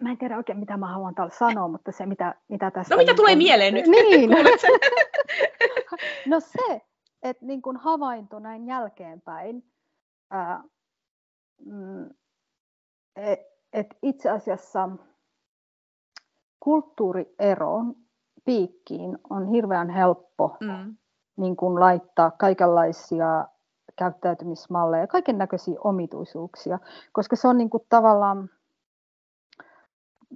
mä 0.02 0.12
en 0.12 0.18
tiedä 0.18 0.38
oikein, 0.38 0.60
mitä 0.60 0.78
mä 0.78 0.88
haluan 0.88 1.16
täällä 1.16 1.36
sanoa, 1.36 1.68
mutta 1.68 1.92
se, 1.92 2.06
mitä, 2.06 2.36
mitä 2.48 2.72
tässä... 2.72 2.96
No 2.96 3.00
mitä 3.00 3.14
tulee 3.14 3.32
on... 3.32 3.38
mieleen 3.38 3.74
nyt? 3.74 3.88
Niin. 3.88 4.30
no 6.32 6.40
se, 6.40 6.82
että 7.24 7.46
niin 7.46 7.62
kuin 7.62 7.78
havainto 7.78 8.40
näin 8.40 8.68
jälkeenpäin, 8.68 9.64
ää, 10.32 10.64
mm, 11.66 12.10
että 13.16 13.52
et 13.74 13.88
itse 14.02 14.30
asiassa 14.30 14.90
kulttuurieron 16.60 17.96
piikkiin 18.46 19.18
on 19.30 19.48
hirveän 19.48 19.90
helppo 19.90 20.58
mm. 20.60 20.96
niin 21.38 21.56
kuin 21.56 21.80
laittaa 21.80 22.32
kaikenlaisia 22.32 23.46
käyttäytymismalleja, 23.96 25.08
kaiken 25.08 25.38
näköisiä 25.38 25.76
omituisuuksia, 25.84 26.80
koska 27.12 27.36
se 27.36 27.48
on 27.48 27.58
niin 27.58 27.70
kuin 27.70 27.84
tavallaan 27.90 28.50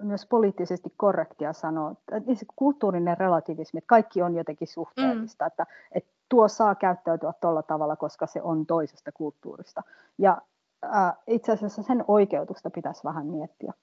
myös 0.04 0.26
poliittisesti 0.26 0.94
korrektia 0.98 1.54
sanoa, 1.54 1.92
että 1.92 2.36
se 2.36 2.46
kulttuurinen 2.56 3.18
relativismi, 3.18 3.78
että 3.78 3.88
kaikki 3.88 4.22
on 4.22 4.36
jotenkin 4.36 4.68
suhteellista, 4.68 5.46
mm. 5.46 5.48
että, 5.48 5.66
että 5.92 6.10
tuo 6.30 6.48
saa 6.48 6.76
käyttäytyä 6.76 7.34
tuolla 7.42 7.64
tavalla, 7.64 7.96
koska 7.96 8.28
se 8.28 8.42
on 8.42 8.66
toisesta 8.66 9.12
kulttuurista. 9.12 9.84
Ja 10.18 10.42
äh, 10.86 11.14
itse 11.28 11.52
asiassa 11.52 11.84
sen 11.84 12.04
oikeutusta 12.08 12.70
pitäisi 12.70 13.04
vähän 13.04 13.26
miettiä 13.26 13.74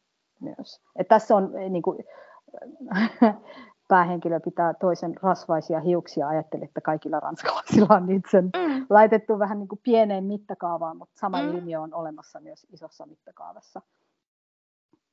myös. 0.40 0.81
että 0.97 1.14
tässä 1.14 1.37
on 1.37 1.52
niin 1.71 1.83
kuin, 1.83 2.04
päähenkilö 3.88 4.40
pitää 4.40 4.75
toisen 4.75 5.14
rasvaisia 5.23 5.81
hiuksia, 5.81 6.28
ajattelee, 6.28 6.64
että 6.64 6.81
kaikilla 6.81 7.21
ranskalaisilla 7.21 7.95
on 7.95 8.07
niitä 8.07 8.31
sen 8.31 8.45
mm. 8.45 8.87
laitettu 8.90 9.38
vähän 9.38 9.59
niin 9.59 9.69
kuin 9.69 9.81
pieneen 9.83 10.25
mittakaavaan, 10.25 10.97
mutta 10.97 11.21
sama 11.21 11.42
mm. 11.42 11.49
ilmiö 11.49 11.81
on 11.81 11.95
olemassa 11.95 12.40
myös 12.40 12.66
isossa 12.73 13.07
mittakaavassa. 13.07 13.83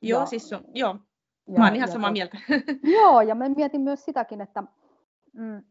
Joo, 0.02 0.20
ja, 0.20 0.26
siis 0.26 0.54
on, 0.54 0.64
joo. 0.74 0.96
Ja, 1.48 1.60
mä 1.60 1.66
oon 1.66 1.76
ihan 1.76 1.92
samaa 1.92 2.12
mieltä. 2.12 2.38
Joo, 2.98 3.22
ja 3.22 3.36
mä 3.36 3.50
mietin 3.50 3.82
myös 3.82 4.06
sitäkin, 4.06 4.42
että 4.42 4.64
mm, 5.34 5.64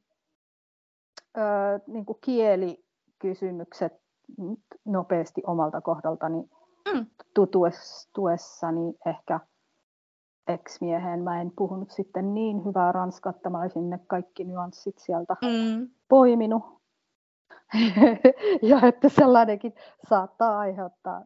ö, 1.38 1.40
niin 1.86 2.06
kuin 2.06 2.18
kielikysymykset 2.20 3.92
nopeasti 4.84 5.42
omalta 5.46 5.80
kohdaltani 5.80 6.50
mm. 6.94 7.06
tutuessani 7.34 8.94
ehkä 9.06 9.40
ex-mieheen. 10.48 11.22
Mä 11.22 11.40
en 11.40 11.52
puhunut 11.56 11.90
sitten 11.90 12.34
niin 12.34 12.64
hyvää 12.64 12.92
ranskaa, 12.92 13.30
että 13.30 13.50
mä 13.50 13.60
olisin 13.60 13.90
ne 13.90 14.00
kaikki 14.06 14.44
nyanssit 14.44 14.98
sieltä 14.98 15.36
mm. 15.42 15.88
poiminut. 16.08 16.62
ja 18.70 18.80
että 18.82 19.08
sellainenkin 19.08 19.74
saattaa 20.08 20.58
aiheuttaa 20.58 21.24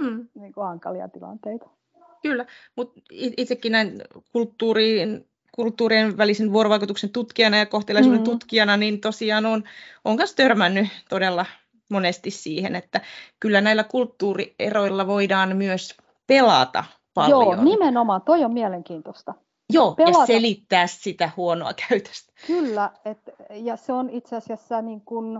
mm. 0.00 0.28
niin 0.34 0.52
kuin 0.52 0.66
hankalia 0.66 1.08
tilanteita. 1.08 1.77
Kyllä, 2.22 2.46
mutta 2.76 3.00
itsekin 3.12 3.72
näin 3.72 4.02
kulttuuriin, 4.32 5.28
kulttuurien 5.52 6.16
välisen 6.16 6.52
vuorovaikutuksen 6.52 7.10
tutkijana 7.10 7.58
ja 7.58 7.66
kohtelaisuuden 7.66 8.20
mm. 8.20 8.24
tutkijana, 8.24 8.76
niin 8.76 9.00
tosiaan 9.00 9.46
on, 9.46 9.64
on 10.04 10.16
myös 10.16 10.34
törmännyt 10.34 10.88
todella 11.08 11.46
monesti 11.90 12.30
siihen, 12.30 12.76
että 12.76 13.00
kyllä 13.40 13.60
näillä 13.60 13.84
kulttuurieroilla 13.84 15.06
voidaan 15.06 15.56
myös 15.56 15.96
pelata 16.26 16.84
paljon. 17.14 17.56
Joo, 17.56 17.64
nimenomaan, 17.64 18.22
toi 18.22 18.44
on 18.44 18.52
mielenkiintoista. 18.52 19.34
Joo, 19.72 19.94
pelata. 19.94 20.18
ja 20.18 20.26
selittää 20.26 20.86
sitä 20.86 21.30
huonoa 21.36 21.72
käytöstä. 21.88 22.32
Kyllä, 22.46 22.90
et, 23.04 23.18
ja 23.50 23.76
se 23.76 23.92
on 23.92 24.10
itse 24.10 24.36
asiassa 24.36 24.82
niin 24.82 25.00
kuin, 25.00 25.36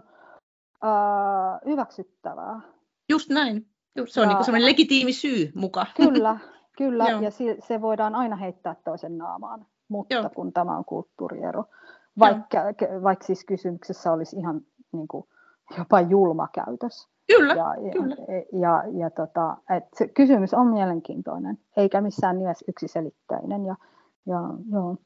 äh, 0.84 1.60
hyväksyttävää. 1.66 2.60
Just 3.08 3.30
näin. 3.30 3.66
Just, 3.96 4.12
se 4.12 4.20
on 4.20 4.28
ja, 4.28 4.34
niin 4.34 4.44
semmoinen 4.44 4.70
legitiimi 4.70 5.12
syy 5.12 5.52
muka. 5.54 5.86
Kyllä, 5.96 6.38
Kyllä, 6.78 7.08
Joo. 7.08 7.20
ja 7.20 7.30
se, 7.30 7.56
se 7.60 7.80
voidaan 7.80 8.14
aina 8.14 8.36
heittää 8.36 8.76
toisen 8.84 9.18
naamaan, 9.18 9.66
mutta 9.88 10.14
Joo. 10.14 10.30
kun 10.34 10.52
tämä 10.52 10.76
on 10.76 10.84
kulttuuriero, 10.84 11.64
vaikka, 12.18 12.58
vaikka 13.02 13.24
siis 13.24 13.44
kysymyksessä 13.44 14.12
olisi 14.12 14.36
ihan 14.36 14.60
niin 14.92 15.08
kuin, 15.08 15.24
jopa 15.78 16.00
julma 16.00 16.48
käytös. 16.54 17.08
Kyllä, 17.26 17.54
ja, 17.54 17.92
kyllä. 17.92 18.16
Ja, 18.28 18.58
ja, 18.60 18.98
ja 18.98 19.10
tota, 19.10 19.56
et 19.76 19.84
se 19.94 20.08
kysymys 20.08 20.54
on 20.54 20.66
mielenkiintoinen, 20.66 21.58
eikä 21.76 22.00
missään 22.00 22.38
nimessä 22.38 22.64
yksiselitteinen. 22.68 23.66
Ja, 23.66 23.76
ja, 24.26 24.40
joo. 24.72 24.96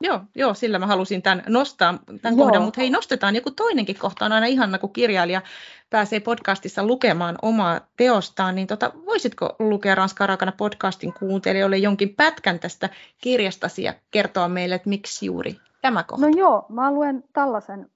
Joo, 0.00 0.20
joo, 0.34 0.54
sillä 0.54 0.78
mä 0.78 0.86
halusin 0.86 1.22
tämän 1.22 1.42
nostaa 1.48 1.98
tämän 2.22 2.38
joo. 2.38 2.46
kohdan, 2.46 2.62
mutta 2.62 2.80
hei 2.80 2.90
nostetaan 2.90 3.36
joku 3.36 3.50
toinenkin 3.50 3.98
kohta 3.98 4.24
on 4.24 4.32
aina 4.32 4.46
ihana, 4.46 4.78
kun 4.78 4.92
kirjailija 4.92 5.42
pääsee 5.90 6.20
podcastissa 6.20 6.86
lukemaan 6.86 7.38
omaa 7.42 7.80
teostaan, 7.96 8.54
niin 8.54 8.66
tota, 8.66 8.92
voisitko 9.06 9.56
lukea 9.58 9.94
Ranskaa 9.94 10.26
raakana 10.26 10.52
podcastin 10.52 11.12
kuuntelijoille 11.12 11.78
jonkin 11.78 12.14
pätkän 12.16 12.58
tästä 12.58 12.88
kirjastasi 13.18 13.82
ja 13.82 13.94
kertoa 14.10 14.48
meille, 14.48 14.74
että 14.74 14.88
miksi 14.88 15.26
juuri 15.26 15.60
tämä 15.82 16.02
kohta? 16.02 16.26
No 16.26 16.32
joo, 16.36 16.66
mä 16.68 16.92
luen 16.92 17.24
tällaisen, 17.32 17.90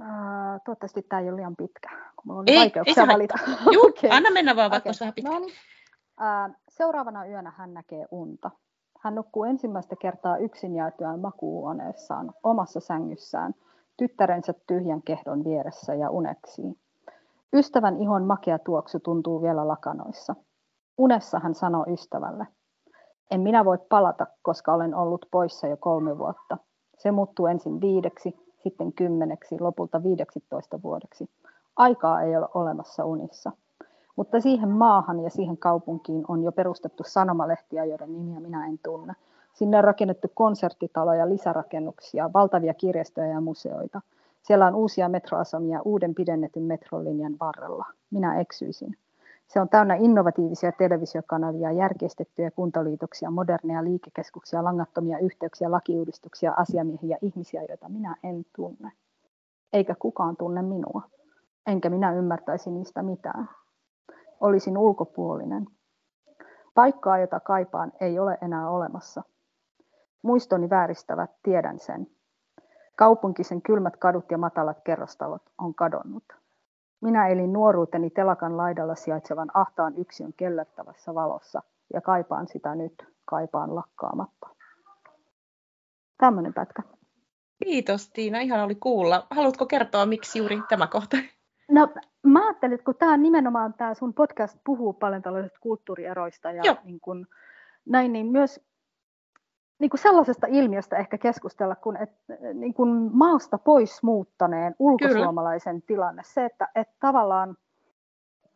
äh, 0.00 0.08
toivottavasti 0.64 1.02
tämä 1.02 1.20
ei 1.20 1.28
ole 1.28 1.36
liian 1.36 1.56
pitkä, 1.56 1.88
kun 1.88 2.24
mulla 2.24 2.40
oli 2.40 2.50
ei, 2.50 2.58
vaikeuksia 2.58 3.02
ei 3.02 3.08
valita. 3.08 3.34
Juu, 3.72 3.86
okay. 3.98 4.10
anna 4.10 4.30
mennä 4.30 4.56
vaan, 4.56 4.70
vaikka 4.70 4.90
okay. 4.90 5.00
vähän 5.00 5.14
pitkä. 5.14 5.30
No 5.30 5.38
niin. 5.38 5.54
äh, 6.22 6.56
seuraavana 6.68 7.26
yönä 7.26 7.52
hän 7.56 7.74
näkee 7.74 8.06
unta. 8.10 8.50
Hän 8.98 9.14
nukkuu 9.14 9.44
ensimmäistä 9.44 9.96
kertaa 9.96 10.36
yksin 10.36 10.74
jäätyään 10.74 11.20
makuuhuoneessaan, 11.20 12.32
omassa 12.42 12.80
sängyssään, 12.80 13.54
tyttärensä 13.96 14.54
tyhjän 14.66 15.02
kehdon 15.02 15.44
vieressä 15.44 15.94
ja 15.94 16.10
uneksii. 16.10 16.74
Ystävän 17.52 17.96
ihon 17.96 18.24
makea 18.24 18.58
tuoksu 18.58 19.00
tuntuu 19.00 19.42
vielä 19.42 19.68
lakanoissa. 19.68 20.34
Unessa 20.98 21.38
hän 21.38 21.54
sanoo 21.54 21.84
ystävälle, 21.88 22.46
en 23.30 23.40
minä 23.40 23.64
voi 23.64 23.78
palata, 23.88 24.26
koska 24.42 24.74
olen 24.74 24.94
ollut 24.94 25.26
poissa 25.30 25.66
jo 25.66 25.76
kolme 25.76 26.18
vuotta. 26.18 26.58
Se 26.98 27.10
muuttuu 27.10 27.46
ensin 27.46 27.80
viideksi, 27.80 28.36
sitten 28.62 28.92
kymmeneksi, 28.92 29.60
lopulta 29.60 30.02
viideksitoista 30.02 30.82
vuodeksi. 30.82 31.30
Aikaa 31.76 32.22
ei 32.22 32.36
ole 32.36 32.48
olemassa 32.54 33.04
unissa. 33.04 33.52
Mutta 34.18 34.40
siihen 34.40 34.68
maahan 34.68 35.20
ja 35.20 35.30
siihen 35.30 35.56
kaupunkiin 35.56 36.24
on 36.28 36.42
jo 36.42 36.52
perustettu 36.52 37.02
sanomalehtiä, 37.06 37.84
joiden 37.84 38.12
nimiä 38.12 38.40
minä 38.40 38.66
en 38.66 38.78
tunne. 38.84 39.12
Sinne 39.52 39.78
on 39.78 39.84
rakennettu 39.84 40.28
konserttitaloja, 40.34 41.28
lisärakennuksia, 41.28 42.30
valtavia 42.34 42.74
kirjastoja 42.74 43.26
ja 43.26 43.40
museoita. 43.40 44.00
Siellä 44.42 44.66
on 44.66 44.74
uusia 44.74 45.08
metroasemia 45.08 45.82
uuden 45.84 46.14
pidennetyn 46.14 46.62
metrolinjan 46.62 47.36
varrella. 47.40 47.84
Minä 48.10 48.40
eksyisin. 48.40 48.96
Se 49.48 49.60
on 49.60 49.68
täynnä 49.68 49.94
innovatiivisia 49.94 50.72
televisiokanavia, 50.72 51.72
järkeistettyjä 51.72 52.50
kuntaliitoksia, 52.50 53.30
moderneja 53.30 53.84
liikekeskuksia, 53.84 54.64
langattomia 54.64 55.18
yhteyksiä, 55.18 55.70
lakiuudistuksia, 55.70 56.54
asiamiehiä, 56.56 57.18
ihmisiä, 57.22 57.62
joita 57.68 57.88
minä 57.88 58.16
en 58.22 58.46
tunne. 58.56 58.92
Eikä 59.72 59.94
kukaan 59.98 60.36
tunne 60.36 60.62
minua. 60.62 61.02
Enkä 61.66 61.90
minä 61.90 62.12
ymmärtäisi 62.12 62.70
niistä 62.70 63.02
mitään. 63.02 63.48
Olisin 64.40 64.78
ulkopuolinen. 64.78 65.66
Paikkaa, 66.74 67.18
jota 67.18 67.40
kaipaan, 67.40 67.92
ei 68.00 68.18
ole 68.18 68.38
enää 68.42 68.70
olemassa. 68.70 69.22
Muistoni 70.22 70.70
vääristävät, 70.70 71.30
tiedän 71.42 71.78
sen. 71.78 72.06
Kaupunkisen 72.96 73.62
kylmät 73.62 73.96
kadut 73.96 74.30
ja 74.30 74.38
matalat 74.38 74.80
kerrostalot 74.84 75.42
on 75.58 75.74
kadonnut. 75.74 76.24
Minä 77.00 77.28
elin 77.28 77.52
nuoruuteni 77.52 78.10
telakan 78.10 78.56
laidalla 78.56 78.94
sijaitsevan 78.94 79.50
ahtaan 79.54 79.94
yksion 79.96 80.32
kellertävässä 80.36 81.14
valossa 81.14 81.62
ja 81.94 82.00
kaipaan 82.00 82.48
sitä 82.48 82.74
nyt, 82.74 83.06
kaipaan 83.24 83.74
lakkaamatta. 83.74 84.48
Tämmöinen 86.18 86.54
pätkä. 86.54 86.82
Kiitos 87.64 88.10
Tiina, 88.10 88.40
ihan 88.40 88.64
oli 88.64 88.74
kuulla. 88.74 89.26
Haluatko 89.30 89.66
kertoa, 89.66 90.06
miksi 90.06 90.38
juuri 90.38 90.62
tämä 90.68 90.86
kohta? 90.86 91.16
No 91.70 91.88
mä 92.22 92.46
ajattelin, 92.46 92.74
että 92.74 92.84
kun 92.84 92.94
tämä 92.98 93.16
nimenomaan 93.16 93.74
tämä 93.74 93.94
sun 93.94 94.14
podcast 94.14 94.58
puhuu 94.64 94.92
paljon 94.92 95.22
tällaisista 95.22 95.58
kulttuurieroista 95.60 96.50
ja 96.50 96.76
niin 96.84 97.00
kun, 97.00 97.26
näin, 97.86 98.12
niin 98.12 98.26
myös 98.26 98.60
niin 99.78 99.90
kuin 99.90 100.00
sellaisesta 100.00 100.46
ilmiöstä 100.50 100.96
ehkä 100.96 101.18
keskustella, 101.18 101.76
kun 101.76 101.96
et, 101.96 102.10
niin 102.54 102.74
kuin 102.74 103.10
maasta 103.12 103.58
pois 103.58 104.02
muuttaneen 104.02 104.74
ulkosuomalaisen 104.78 105.74
Kyllä. 105.74 105.86
tilanne. 105.86 106.22
Se, 106.24 106.44
että, 106.44 106.68
että 106.74 106.94
tavallaan 107.00 107.56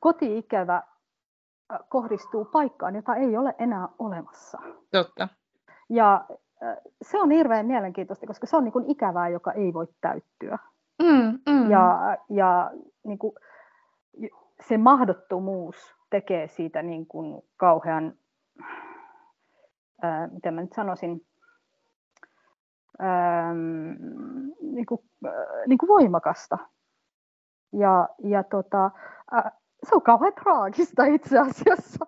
koti-ikävä 0.00 0.76
äh, 0.76 1.78
kohdistuu 1.88 2.44
paikkaan, 2.44 2.94
jota 2.94 3.14
ei 3.14 3.36
ole 3.36 3.54
enää 3.58 3.88
olemassa. 3.98 4.58
Totta. 4.90 5.28
Ja 5.88 6.24
äh, 6.62 6.76
se 7.02 7.20
on 7.20 7.30
hirveän 7.30 7.66
mielenkiintoista, 7.66 8.26
koska 8.26 8.46
se 8.46 8.56
on 8.56 8.64
niin 8.64 8.72
kuin 8.72 8.90
ikävää, 8.90 9.28
joka 9.28 9.52
ei 9.52 9.74
voi 9.74 9.86
täyttyä. 10.00 10.58
Mm, 11.02 11.38
mm. 11.52 11.70
Ja, 11.70 12.16
ja 12.28 12.70
niin 13.04 13.18
kuin, 13.18 13.34
se 14.68 14.78
mahdottomuus 14.78 15.94
tekee 16.10 16.48
siitä 16.48 16.82
niin 16.82 17.06
kuin 17.06 17.42
kauhean 17.56 18.14
ää, 20.02 20.26
miten 20.26 20.54
mä 20.54 20.60
nyt 20.60 20.72
sanoisin, 20.72 21.26
ää, 22.98 23.54
niin 24.60 24.86
kuin, 24.86 25.00
ää, 25.26 25.32
niin 25.66 25.78
kuin 25.78 25.88
voimakasta. 25.88 26.58
Ja, 27.72 28.08
ja 28.18 28.42
tota, 28.42 28.90
ää, 29.30 29.52
se 29.88 29.94
on 29.94 30.02
kauhean 30.02 30.32
traagista 30.34 31.04
itse 31.04 31.38
asiassa. 31.38 32.06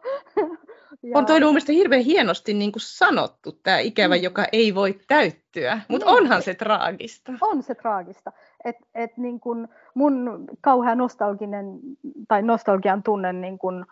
Ja... 1.05 1.19
On 1.19 1.27
toi 1.27 1.41
mielestäni 1.41 1.79
hirveän 1.79 2.03
hienosti 2.03 2.55
niin 2.55 2.73
kuin 2.73 2.83
sanottu, 2.83 3.53
tämä 3.53 3.79
ikävä, 3.79 4.17
mm. 4.17 4.23
joka 4.23 4.45
ei 4.53 4.75
voi 4.75 4.99
täyttyä, 5.09 5.81
mutta 5.89 6.07
niin. 6.07 6.17
onhan 6.17 6.43
se 6.43 6.55
traagista. 6.55 7.33
On 7.41 7.63
se 7.63 7.75
traagista. 7.75 8.33
Et, 8.65 8.77
et 8.95 9.17
niin 9.17 9.41
kuin 9.41 9.69
mun 9.95 10.45
kauhean 10.61 10.99
nostalginen 10.99 11.79
tai 12.29 12.43
nostalgian 12.43 13.03
tunne 13.03 13.33
niin 13.33 13.59
kuin, 13.59 13.85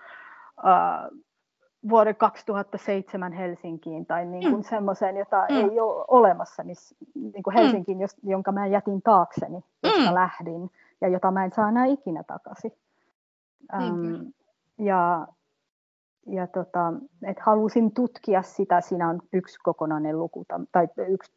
uh, 0.59 1.22
vuoden 1.88 2.16
2007 2.16 3.33
Helsinkiin 3.33 4.07
tai 4.07 4.25
niin 4.25 4.51
kuin 4.51 4.62
mm. 4.62 4.68
semmoiseen, 4.68 5.16
jota 5.16 5.46
mm. 5.51 5.57
ei 5.57 5.81
ole 5.81 6.05
olemassa, 6.09 6.64
miss, 6.64 6.94
niin 7.14 7.42
kuin 7.42 7.55
mm. 7.55 7.62
Helsinkiin, 7.62 8.01
jos, 8.01 8.16
jonka 8.22 8.53
mä 8.53 8.66
jätin 8.66 9.03
taakseni, 9.03 9.64
josta 9.83 10.11
mm. 10.11 10.14
lähdin 10.14 10.70
ja 11.01 11.09
jota 11.09 11.31
mä 11.31 11.44
en 11.44 11.53
saa 11.53 11.68
enää 11.68 11.85
ikinä 11.85 12.22
takaisin. 12.22 12.72
Ähm, 13.75 14.27
ja 14.79 15.27
ja 16.26 16.46
tota, 16.46 16.92
et 17.26 17.40
halusin 17.40 17.94
tutkia 17.94 18.42
sitä, 18.42 18.80
siinä 18.80 19.08
on 19.08 19.22
yksi 19.32 19.58
kokonainen 19.62 20.18
luku, 20.18 20.44
tai 20.72 20.88
yksi 21.08 21.32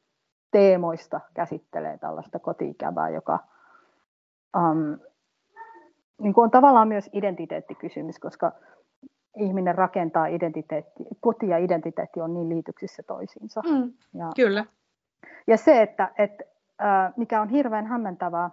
teemoista 0.52 1.22
käsittelee 1.34 1.98
tällaista 1.98 2.40
kotiikävää, 2.40 3.10
joka 3.10 3.40
um, 4.58 5.00
niin 6.22 6.34
kuin 6.34 6.44
on 6.44 6.52
tavallaan 6.52 6.88
myös 6.88 7.10
identiteettikysymys, 7.14 8.20
koska 8.20 8.52
ihminen 9.38 9.76
rakentaa 9.76 10.28
identiteetti, 10.28 11.04
koti 11.20 11.48
ja 11.48 11.58
identiteetti 11.58 12.22
on 12.22 12.34
niin 12.34 12.50
liityksissä 12.50 13.04
toisiinsa. 13.04 13.62
Mm, 13.62 13.94
ja, 14.14 14.32
kyllä. 14.36 14.66
Ja 15.48 15.58
se, 15.58 15.82
että, 15.82 16.12
että 16.18 16.44
mikä 17.18 17.42
on 17.42 17.50
hirveän 17.50 17.86
hämmentävää, 17.86 18.50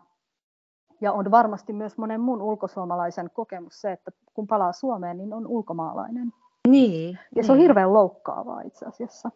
ja 1.02 1.12
on 1.12 1.30
varmasti 1.30 1.72
myös 1.72 1.98
monen 1.98 2.20
muun 2.20 2.42
ulkosuomalaisen 2.42 3.30
kokemus 3.34 3.80
se, 3.80 3.92
että 3.92 4.10
kun 4.34 4.46
palaa 4.46 4.72
Suomeen, 4.72 5.18
niin 5.18 5.32
on 5.32 5.46
ulkomaalainen. 5.46 6.32
Niin. 6.68 7.18
Ja 7.36 7.44
se 7.44 7.52
on 7.52 7.58
niin. 7.58 7.62
hirveän 7.62 7.92
loukkaavaa 7.92 8.60
itse 8.60 8.86
asiassa. 8.86 9.30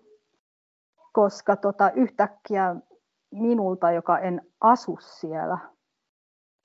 Koska 1.12 1.56
tota, 1.56 1.90
yhtäkkiä 1.90 2.76
minulta, 3.30 3.90
joka 3.90 4.18
en 4.18 4.42
asu 4.60 4.98
siellä, 5.00 5.58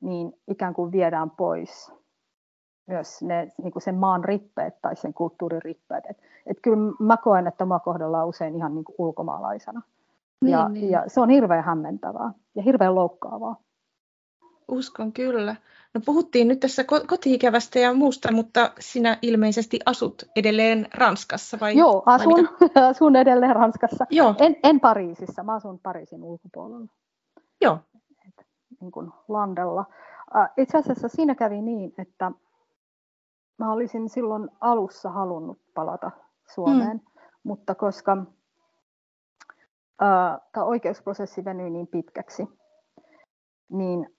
niin 0.01 0.33
ikään 0.47 0.73
kuin 0.73 0.91
viedään 0.91 1.31
pois 1.31 1.93
myös 2.87 3.21
ne, 3.21 3.51
niin 3.63 3.71
kuin 3.71 3.83
sen 3.83 3.95
maan 3.95 4.23
rippeet 4.23 4.81
tai 4.81 4.95
sen 4.95 5.13
kulttuurin 5.13 5.61
rippeet. 5.61 6.03
Et, 6.09 6.17
et 6.45 6.57
kyllä 6.61 6.93
mä 6.99 7.17
koen, 7.17 7.47
että 7.47 7.65
mä 7.65 7.79
kohdellaan 7.79 8.27
usein 8.27 8.55
ihan 8.55 8.75
niin 8.75 8.85
kuin 8.85 8.95
ulkomaalaisena. 8.97 9.81
Niin, 10.41 10.51
ja, 10.51 10.69
niin. 10.69 10.89
ja 10.89 11.03
se 11.07 11.21
on 11.21 11.29
hirveän 11.29 11.63
hämmentävää 11.63 12.31
ja 12.55 12.63
hirveän 12.63 12.95
loukkaavaa. 12.95 13.55
Uskon 14.71 15.13
kyllä. 15.13 15.55
No 15.93 16.01
puhuttiin 16.05 16.47
nyt 16.47 16.59
tässä 16.59 16.83
kotiikävästä 16.83 17.79
ja 17.79 17.93
muusta, 17.93 18.31
mutta 18.31 18.71
sinä 18.79 19.17
ilmeisesti 19.21 19.79
asut 19.85 20.23
edelleen 20.35 20.87
Ranskassa 20.93 21.57
vai? 21.61 21.77
Joo, 21.77 22.03
asun, 22.05 22.33
vai 22.33 22.83
asun 22.89 23.15
edelleen 23.15 23.55
Ranskassa. 23.55 24.05
Joo. 24.09 24.35
En, 24.39 24.55
en 24.63 24.79
Pariisissa, 24.79 25.43
mä 25.43 25.55
asun 25.55 25.79
Pariisin 25.79 26.23
ulkopuolella. 26.23 26.87
Joo. 27.61 27.79
Et, 28.27 28.47
niin 28.81 28.91
kuin 28.91 29.11
landella. 29.27 29.85
Itse 30.57 30.77
asiassa 30.77 31.07
siinä 31.07 31.35
kävi 31.35 31.61
niin, 31.61 31.93
että 31.97 32.31
Mä 33.61 33.73
olisin 33.73 34.09
silloin 34.09 34.49
alussa 34.61 35.09
halunnut 35.09 35.61
palata 35.73 36.11
Suomeen, 36.53 36.97
mm. 36.97 37.21
mutta 37.43 37.75
koska 37.75 38.17
äh, 40.03 40.39
tämä 40.51 40.65
oikeusprosessi 40.65 41.45
venyi 41.45 41.69
niin 41.69 41.87
pitkäksi, 41.87 42.47
niin 43.69 44.15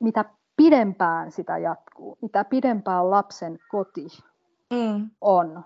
mitä 0.00 0.24
pidempään 0.56 1.32
sitä 1.32 1.58
jatkuu, 1.58 2.18
mitä 2.22 2.44
pidempään 2.44 3.10
lapsen 3.10 3.58
koti 3.68 4.06
mm. 4.70 5.10
on 5.20 5.64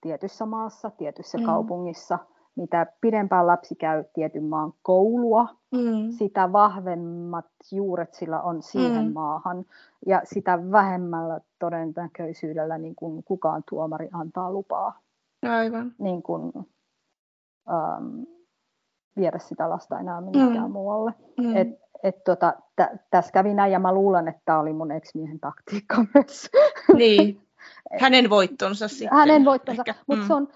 tietyssä 0.00 0.46
maassa, 0.46 0.90
tietyssä 0.90 1.38
mm. 1.38 1.44
kaupungissa, 1.44 2.18
mitä 2.56 2.86
pidempään 3.00 3.46
lapsi 3.46 3.74
käy 3.74 4.04
tietyn 4.14 4.44
maan 4.44 4.72
koulua, 4.82 5.48
mm. 5.70 6.10
sitä 6.10 6.52
vahvemmat 6.52 7.46
juuret 7.72 8.14
sillä 8.14 8.42
on 8.42 8.62
siihen 8.62 9.06
mm. 9.06 9.12
maahan 9.12 9.64
ja 10.06 10.20
sitä 10.24 10.70
vähemmällä 10.70 11.40
todennäköisyydellä 11.58 12.78
niin 12.78 12.94
kuin 12.94 13.24
kukaan 13.24 13.62
tuomari 13.70 14.08
antaa 14.12 14.52
lupaa 14.52 15.00
Aivan. 15.42 15.94
Niin 15.98 16.22
kuin, 16.22 16.52
viedä 19.18 19.38
sitä 19.38 19.70
lasta 19.70 20.00
enää 20.00 20.20
minnekään 20.20 20.66
mm. 20.66 20.72
muualle. 20.72 21.12
Mm. 21.40 21.56
Et, 21.56 21.68
et 22.02 22.24
tota, 22.24 22.54
tä, 22.76 22.98
tässä 23.10 23.32
kävi 23.32 23.54
näin 23.54 23.72
ja 23.72 23.78
mä 23.78 23.92
luulen, 23.92 24.28
että 24.28 24.42
tämä 24.44 24.60
oli 24.60 24.72
mun 24.72 24.90
ex-miehen 24.90 25.40
taktiikka 25.40 25.96
myös. 26.14 26.50
Niin, 26.94 27.40
hänen 28.00 28.30
voittonsa 28.30 28.88
sitten. 28.88 29.18
Hänen 29.18 29.44
voittonsa, 29.44 29.82
mutta 30.06 30.22
mm. 30.22 30.26
se 30.26 30.34
on, 30.34 30.48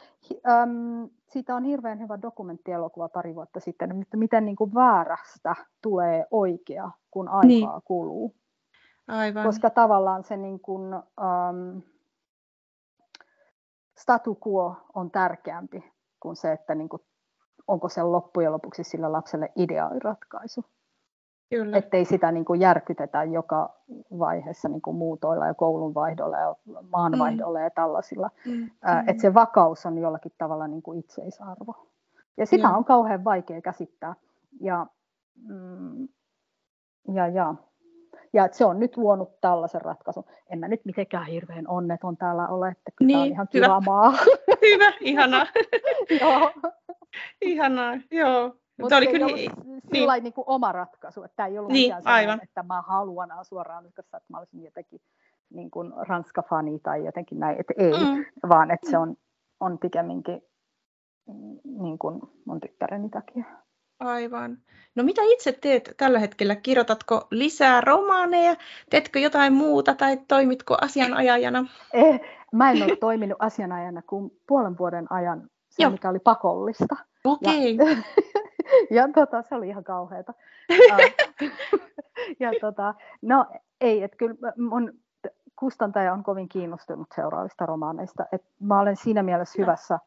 äm, 0.48 1.08
siitä 1.28 1.56
on 1.56 1.64
hirveän 1.64 2.00
hyvä 2.00 2.22
dokumenttielokuva 2.22 3.08
pari 3.08 3.34
vuotta 3.34 3.60
sitten, 3.60 4.02
että 4.02 4.16
miten 4.16 4.44
niin 4.44 4.56
kuin 4.56 4.74
väärästä 4.74 5.56
tulee 5.82 6.26
oikea, 6.30 6.90
kun 7.10 7.28
aikaa 7.28 7.46
niin. 7.46 7.68
kuluu. 7.84 8.34
Aivan. 9.08 9.46
Koska 9.46 9.70
tavallaan 9.70 10.24
se 10.24 10.36
niin 10.36 10.60
kuin, 10.60 10.94
um, 10.94 11.82
statu 13.98 14.38
quo 14.46 14.76
on 14.94 15.10
tärkeämpi 15.10 15.92
kuin 16.20 16.36
se, 16.36 16.52
että 16.52 16.74
niin 16.74 16.88
kuin, 16.88 17.02
onko 17.68 17.88
se 17.88 18.02
loppujen 18.02 18.52
lopuksi 18.52 18.84
sillä 18.84 19.12
lapselle 19.12 19.52
ideaaliratkaisu. 19.56 20.64
Kyllä. 21.50 21.76
Ettei 21.76 22.04
sitä 22.04 22.32
niin 22.32 22.44
kuin 22.44 22.60
järkytetä 22.60 23.24
joka 23.24 23.74
vaiheessa 24.18 24.68
niin 24.68 24.82
kuin 24.82 24.96
muutoilla 24.96 25.46
ja 25.46 25.54
koulunvaihdolla 25.54 26.38
ja 26.38 26.54
maanvaihdolla 26.90 27.58
mm. 27.58 27.64
ja 27.64 27.70
tällaisilla. 27.70 28.30
Mm. 28.46 28.70
Äh, 28.88 29.04
että 29.06 29.22
se 29.22 29.34
vakaus 29.34 29.86
on 29.86 29.98
jollakin 29.98 30.32
tavalla 30.38 30.68
niin 30.68 30.82
kuin 30.82 30.98
itseisarvo. 30.98 31.88
Ja 32.36 32.46
sitä 32.46 32.68
ja. 32.68 32.76
on 32.76 32.84
kauhean 32.84 33.24
vaikea 33.24 33.60
käsittää. 33.60 34.14
Ja, 34.60 34.86
mm, 35.48 36.08
ja, 37.14 37.28
ja. 37.28 37.54
Ja 38.32 38.48
se 38.52 38.64
on 38.64 38.80
nyt 38.80 38.96
luonut 38.96 39.40
tällaisen 39.40 39.80
ratkaisun. 39.80 40.24
En 40.50 40.58
mä 40.58 40.68
nyt 40.68 40.84
mitenkään 40.84 41.26
hirveän 41.26 41.68
onneton 41.68 42.16
täällä 42.16 42.48
ole, 42.48 42.68
että 42.68 42.90
kyllä 42.96 43.06
niin, 43.06 43.18
on 43.18 43.26
ihan 43.26 43.48
hyvä. 43.54 43.66
kiva 43.66 43.80
maa. 43.80 44.12
hyvä, 44.72 44.92
ihanaa. 45.00 45.46
joo. 46.20 46.50
ihanaa, 47.40 47.98
joo. 48.10 48.56
Mutta 48.80 48.96
oli 48.96 49.06
kyllä 49.06 49.26
niin, 49.26 49.50
sillä 49.94 50.16
niin. 50.16 50.32
kuin 50.32 50.44
oma 50.46 50.72
ratkaisu, 50.72 51.22
että 51.22 51.36
tämä 51.36 51.46
ei 51.46 51.58
ollut 51.58 51.72
niin, 51.72 51.94
aivan. 52.04 52.40
että 52.42 52.62
mä 52.62 52.82
haluan 52.82 53.32
asua 53.32 53.62
Ranskassa, 53.62 54.16
että 54.16 54.26
mä 54.32 54.38
olisin 54.38 54.64
jotenkin 54.64 55.00
niin 55.50 55.70
kuin 55.70 55.92
Ranska-fani 55.96 56.78
tai 56.78 57.04
jotenkin 57.04 57.40
näin, 57.40 57.60
että 57.60 57.74
ei, 57.76 57.92
mm. 57.92 58.24
vaan 58.48 58.70
että 58.70 58.90
se 58.90 58.98
on, 58.98 59.16
on 59.60 59.78
pikemminkin 59.78 60.42
mm, 61.28 61.82
niin 61.82 61.98
kuin 61.98 62.20
mun 62.44 62.60
tyttäreni 62.60 63.08
takia. 63.08 63.44
Aivan. 64.02 64.58
No 64.94 65.02
mitä 65.02 65.22
itse 65.24 65.52
teet 65.52 65.94
tällä 65.96 66.18
hetkellä? 66.18 66.56
Kirjoitatko 66.56 67.26
lisää 67.30 67.80
romaaneja? 67.80 68.56
Teetkö 68.90 69.18
jotain 69.18 69.52
muuta 69.52 69.94
tai 69.94 70.16
toimitko 70.28 70.76
asianajajana? 70.80 71.66
Eh, 71.92 72.20
mä 72.52 72.70
en 72.70 72.82
ole 72.82 72.96
toiminut 72.96 73.36
asianajana 73.40 74.02
kuin 74.02 74.30
puolen 74.46 74.78
vuoden 74.78 75.12
ajan, 75.12 75.50
se 75.70 75.90
mikä 75.90 76.08
oli 76.08 76.18
pakollista. 76.18 76.96
Okei. 77.24 77.74
Okay. 77.74 77.96
Ja, 78.90 79.02
ja 79.02 79.08
tota, 79.14 79.42
se 79.42 79.54
oli 79.54 79.68
ihan 79.68 79.84
kauheata. 79.84 80.34
ja 82.40 82.50
tota, 82.60 82.94
no 83.22 83.46
ei, 83.80 84.02
että 84.02 84.16
kyllä 84.16 84.34
mun 84.56 84.92
kustantaja 85.58 86.12
on 86.12 86.22
kovin 86.22 86.48
kiinnostunut 86.48 87.06
seuraavista 87.14 87.66
romaaneista. 87.66 88.24
Et 88.32 88.42
mä 88.60 88.80
olen 88.80 88.96
siinä 88.96 89.22
mielessä 89.22 89.62
hyvässä 89.62 89.98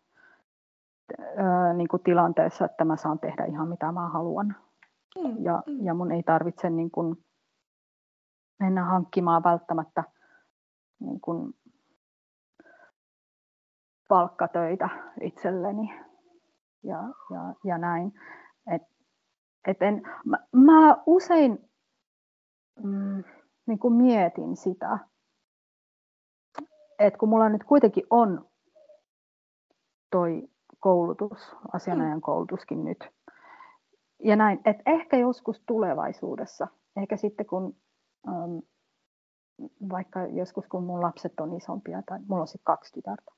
ää, 1.37 1.73
niin 1.73 1.87
kuin 1.87 2.03
tilanteessa, 2.03 2.65
että 2.65 2.85
mä 2.85 2.97
saan 2.97 3.19
tehdä 3.19 3.45
ihan 3.45 3.67
mitä 3.67 3.91
mä 3.91 4.09
haluan. 4.09 4.55
Mm. 5.23 5.43
Ja, 5.43 5.63
ja 5.81 5.93
mun 5.93 6.11
ei 6.11 6.23
tarvitse 6.23 6.69
niin 6.69 6.91
kuin, 6.91 7.25
mennä 8.59 8.85
hankkimaan 8.85 9.43
välttämättä 9.43 10.03
niin 10.99 11.21
kuin, 11.21 11.53
palkkatöitä 14.07 14.89
itselleni 15.21 15.93
ja, 16.83 16.99
ja, 17.31 17.53
ja 17.63 17.77
näin. 17.77 18.13
Et, 18.71 18.81
et 19.67 19.81
en, 19.81 20.01
mä, 20.25 20.37
mä 20.51 20.97
usein 21.05 21.69
mm, 22.83 23.23
niin 23.65 23.79
kuin 23.79 23.93
mietin 23.93 24.55
sitä, 24.57 24.99
että 26.99 27.19
kun 27.19 27.29
mulla 27.29 27.49
nyt 27.49 27.63
kuitenkin 27.63 28.03
on 28.09 28.49
toi 30.11 30.49
koulutus, 30.85 31.55
asianajan 31.73 32.21
koulutuskin 32.21 32.85
nyt, 32.85 33.09
ja 34.23 34.35
näin, 34.35 34.59
että 34.65 34.83
ehkä 34.85 35.17
joskus 35.17 35.63
tulevaisuudessa, 35.65 36.67
ehkä 36.97 37.17
sitten 37.17 37.45
kun 37.45 37.75
ähm, 38.27 38.57
vaikka 39.89 40.25
joskus 40.25 40.67
kun 40.67 40.83
mun 40.83 41.01
lapset 41.01 41.39
on 41.39 41.53
isompia, 41.53 42.03
tai 42.05 42.19
mulla 42.27 42.41
on 42.41 42.47
sitten 42.47 42.65
kaksi 42.65 42.93
tytärtä, 42.93 43.31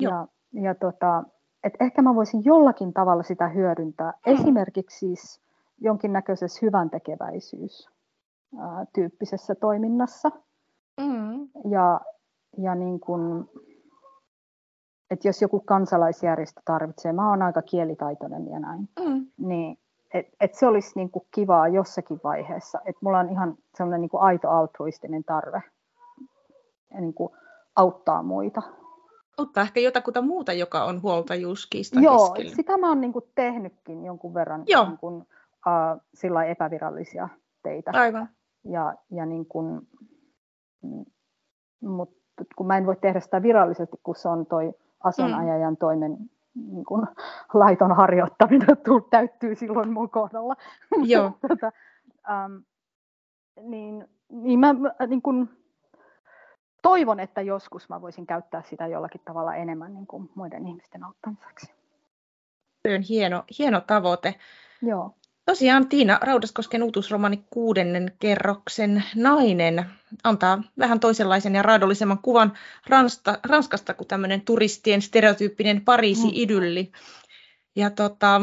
ja, 0.00 0.28
ja 0.52 0.74
tota, 0.74 1.24
että 1.64 1.84
ehkä 1.84 2.02
mä 2.02 2.14
voisin 2.14 2.44
jollakin 2.44 2.92
tavalla 2.92 3.22
sitä 3.22 3.48
hyödyntää, 3.48 4.12
mm. 4.12 4.32
esimerkiksi 4.32 4.98
siis 4.98 5.40
jonkinnäköisessä 5.80 6.58
hyvän 6.62 6.90
tekeväisyys 6.90 7.88
tyyppisessä 8.92 9.54
toiminnassa. 9.54 10.30
Mm. 11.00 11.48
Ja, 11.70 12.00
ja 12.58 12.74
niin 12.74 13.00
kun, 13.00 13.50
että 15.10 15.28
jos 15.28 15.42
joku 15.42 15.60
kansalaisjärjestö 15.60 16.60
tarvitsee, 16.64 17.12
mä 17.12 17.30
oon 17.30 17.42
aika 17.42 17.62
kielitaitoinen 17.62 18.48
ja 18.48 18.58
näin, 18.58 18.88
mm. 19.04 19.26
niin 19.38 19.78
et, 20.14 20.26
et 20.40 20.54
se 20.54 20.66
olisi 20.66 20.92
niin 20.94 21.10
kuin 21.10 21.26
kivaa 21.30 21.68
jossakin 21.68 22.20
vaiheessa. 22.24 22.80
Et 22.84 22.96
mulla 23.00 23.18
on 23.18 23.30
ihan 23.30 23.56
sellainen 23.76 24.00
niin 24.00 24.10
kuin 24.10 24.22
aito 24.22 24.50
altruistinen 24.50 25.24
tarve 25.24 25.62
ja 26.94 27.00
niin 27.00 27.14
kuin 27.14 27.32
auttaa 27.76 28.22
muita. 28.22 28.62
Auttaa 29.38 29.62
ehkä 29.62 29.80
jotakuta 29.80 30.22
muuta, 30.22 30.52
joka 30.52 30.84
on 30.84 31.02
huoltajuuskiista 31.02 32.00
Joo, 32.00 32.30
keskellä. 32.30 32.56
sitä 32.56 32.76
mä 32.76 32.88
oon 32.88 33.00
niin 33.00 33.12
kuin 33.12 33.24
tehnytkin 33.34 34.04
jonkun 34.04 34.34
verran 34.34 34.62
Joo. 34.66 34.84
Niin 34.84 34.98
kuin, 34.98 35.16
uh, 35.16 36.02
sillä 36.14 36.44
epävirallisia 36.44 37.28
teitä. 37.62 37.90
Aivan. 37.94 38.28
Ja, 38.64 38.94
ja 39.10 39.26
niin 39.26 39.46
kuin, 39.46 39.88
mm, 40.82 41.04
mutta 41.80 42.44
kun 42.56 42.66
mä 42.66 42.76
en 42.76 42.86
voi 42.86 42.96
tehdä 42.96 43.20
sitä 43.20 43.42
virallisesti, 43.42 43.96
kun 44.02 44.16
se 44.16 44.28
on 44.28 44.46
toi 44.46 44.74
asianajajan 45.04 45.76
toimen 45.76 46.16
niin 46.54 46.84
kun, 46.84 47.06
laiton 47.54 47.96
harjoittaminen 47.96 48.76
täyttyy 49.10 49.54
silloin 49.54 49.92
mun 49.92 50.10
kohdalla. 50.10 50.56
Joo. 51.12 51.32
tota, 51.48 51.72
um, 52.28 52.64
niin, 53.68 54.08
niin 54.28 54.58
mä 54.58 54.74
niin 55.06 55.22
kun, 55.22 55.48
toivon, 56.82 57.20
että 57.20 57.40
joskus 57.40 57.88
mä 57.88 58.00
voisin 58.00 58.26
käyttää 58.26 58.62
sitä 58.62 58.86
jollakin 58.86 59.20
tavalla 59.24 59.54
enemmän 59.54 59.94
niin 59.94 60.06
kuin 60.06 60.30
muiden 60.34 60.66
ihmisten 60.66 61.04
auttamiseksi. 61.04 61.72
Se 62.82 62.94
on 62.94 63.02
hieno, 63.02 63.44
hieno 63.58 63.80
tavoite. 63.80 64.34
Joo. 64.82 65.14
Tosiaan 65.46 65.88
Tiina 65.88 66.18
Raudaskosken 66.22 66.82
uutuusromani 66.82 67.44
Kuudennen 67.50 68.12
kerroksen 68.18 69.04
nainen 69.14 69.84
antaa 70.24 70.62
vähän 70.78 71.00
toisenlaisen 71.00 71.54
ja 71.54 71.62
raadollisemman 71.62 72.18
kuvan 72.18 72.58
Ransta, 72.86 73.38
Ranskasta 73.44 73.94
kuin 73.94 74.08
tämmöinen 74.08 74.40
turistien 74.40 75.02
stereotyyppinen 75.02 75.84
Pariisi-idylli. 75.84 76.82
Mm. 76.82 76.90
Ja 77.76 77.90
tota, 77.90 78.40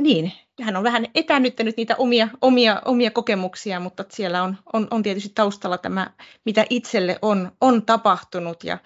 niin, 0.00 0.32
hän 0.62 0.76
on 0.76 0.84
vähän 0.84 1.06
etännyttänyt 1.14 1.76
niitä 1.76 1.96
omia, 1.98 2.28
omia, 2.40 2.82
omia 2.84 3.10
kokemuksia, 3.10 3.80
mutta 3.80 4.04
siellä 4.08 4.42
on, 4.42 4.56
on, 4.72 4.88
on 4.90 5.02
tietysti 5.02 5.32
taustalla 5.34 5.78
tämä, 5.78 6.10
mitä 6.44 6.66
itselle 6.70 7.18
on, 7.22 7.52
on 7.60 7.82
tapahtunut 7.82 8.64
ja 8.64 8.78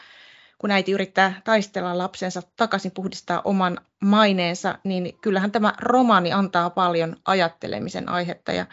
kun 0.58 0.70
äiti 0.70 0.92
yrittää 0.92 1.40
taistella 1.44 1.98
lapsensa 1.98 2.42
takaisin 2.56 2.92
puhdistaa 2.92 3.42
oman 3.44 3.78
maineensa, 4.00 4.78
niin 4.84 5.18
kyllähän 5.20 5.52
tämä 5.52 5.72
romaani 5.80 6.32
antaa 6.32 6.70
paljon 6.70 7.16
ajattelemisen 7.24 8.08
aihetta 8.08 8.52
ja 8.52 8.66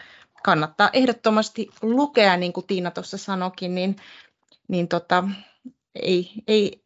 kannattaa 0.44 0.90
ehdottomasti 0.92 1.68
lukea, 1.82 2.36
niin 2.36 2.52
kuin 2.52 2.66
Tiina 2.66 2.90
tuossa 2.90 3.18
sanokin, 3.18 3.74
niin, 3.74 3.96
niin 4.68 4.88
tota, 4.88 5.24
ei, 5.94 6.30
ei, 6.48 6.84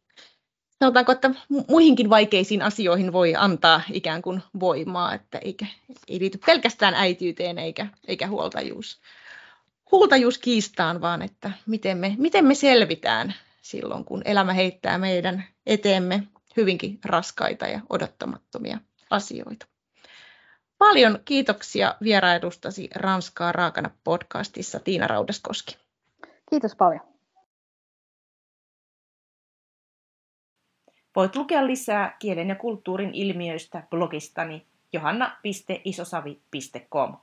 sanotaanko, 0.79 1.11
että 1.11 1.31
muihinkin 1.67 2.09
vaikeisiin 2.09 2.61
asioihin 2.61 3.13
voi 3.13 3.35
antaa 3.35 3.81
ikään 3.91 4.21
kuin 4.21 4.41
voimaa, 4.59 5.13
että 5.13 5.37
eikä, 5.37 5.65
ei 6.07 6.19
liity 6.19 6.39
pelkästään 6.45 6.93
äitiyteen 6.93 7.57
eikä, 7.57 7.87
eikä 8.07 8.27
huoltajuus, 8.27 8.99
huoltajuus 9.91 10.37
kiistaan, 10.37 11.01
vaan 11.01 11.21
että 11.21 11.51
miten 11.65 11.97
me, 11.97 12.15
miten 12.17 12.45
me 12.45 12.55
selvitään 12.55 13.33
silloin, 13.61 14.05
kun 14.05 14.21
elämä 14.25 14.53
heittää 14.53 14.97
meidän 14.97 15.43
eteemme 15.65 16.23
hyvinkin 16.57 16.99
raskaita 17.05 17.67
ja 17.67 17.79
odottamattomia 17.89 18.77
asioita. 19.09 19.65
Paljon 20.77 21.19
kiitoksia 21.25 21.95
vierailustasi 22.03 22.89
Ranskaa 22.95 23.51
raakana 23.51 23.89
podcastissa 24.03 24.79
Tiina 24.79 25.07
Raudaskoski. 25.07 25.77
Kiitos 26.49 26.75
paljon. 26.75 27.01
Voit 31.15 31.35
lukea 31.35 31.67
lisää 31.67 32.15
kielen 32.19 32.49
ja 32.49 32.55
kulttuurin 32.55 33.13
ilmiöistä 33.13 33.83
blogistani 33.89 34.67
johanna.isosavi.com. 34.93 37.17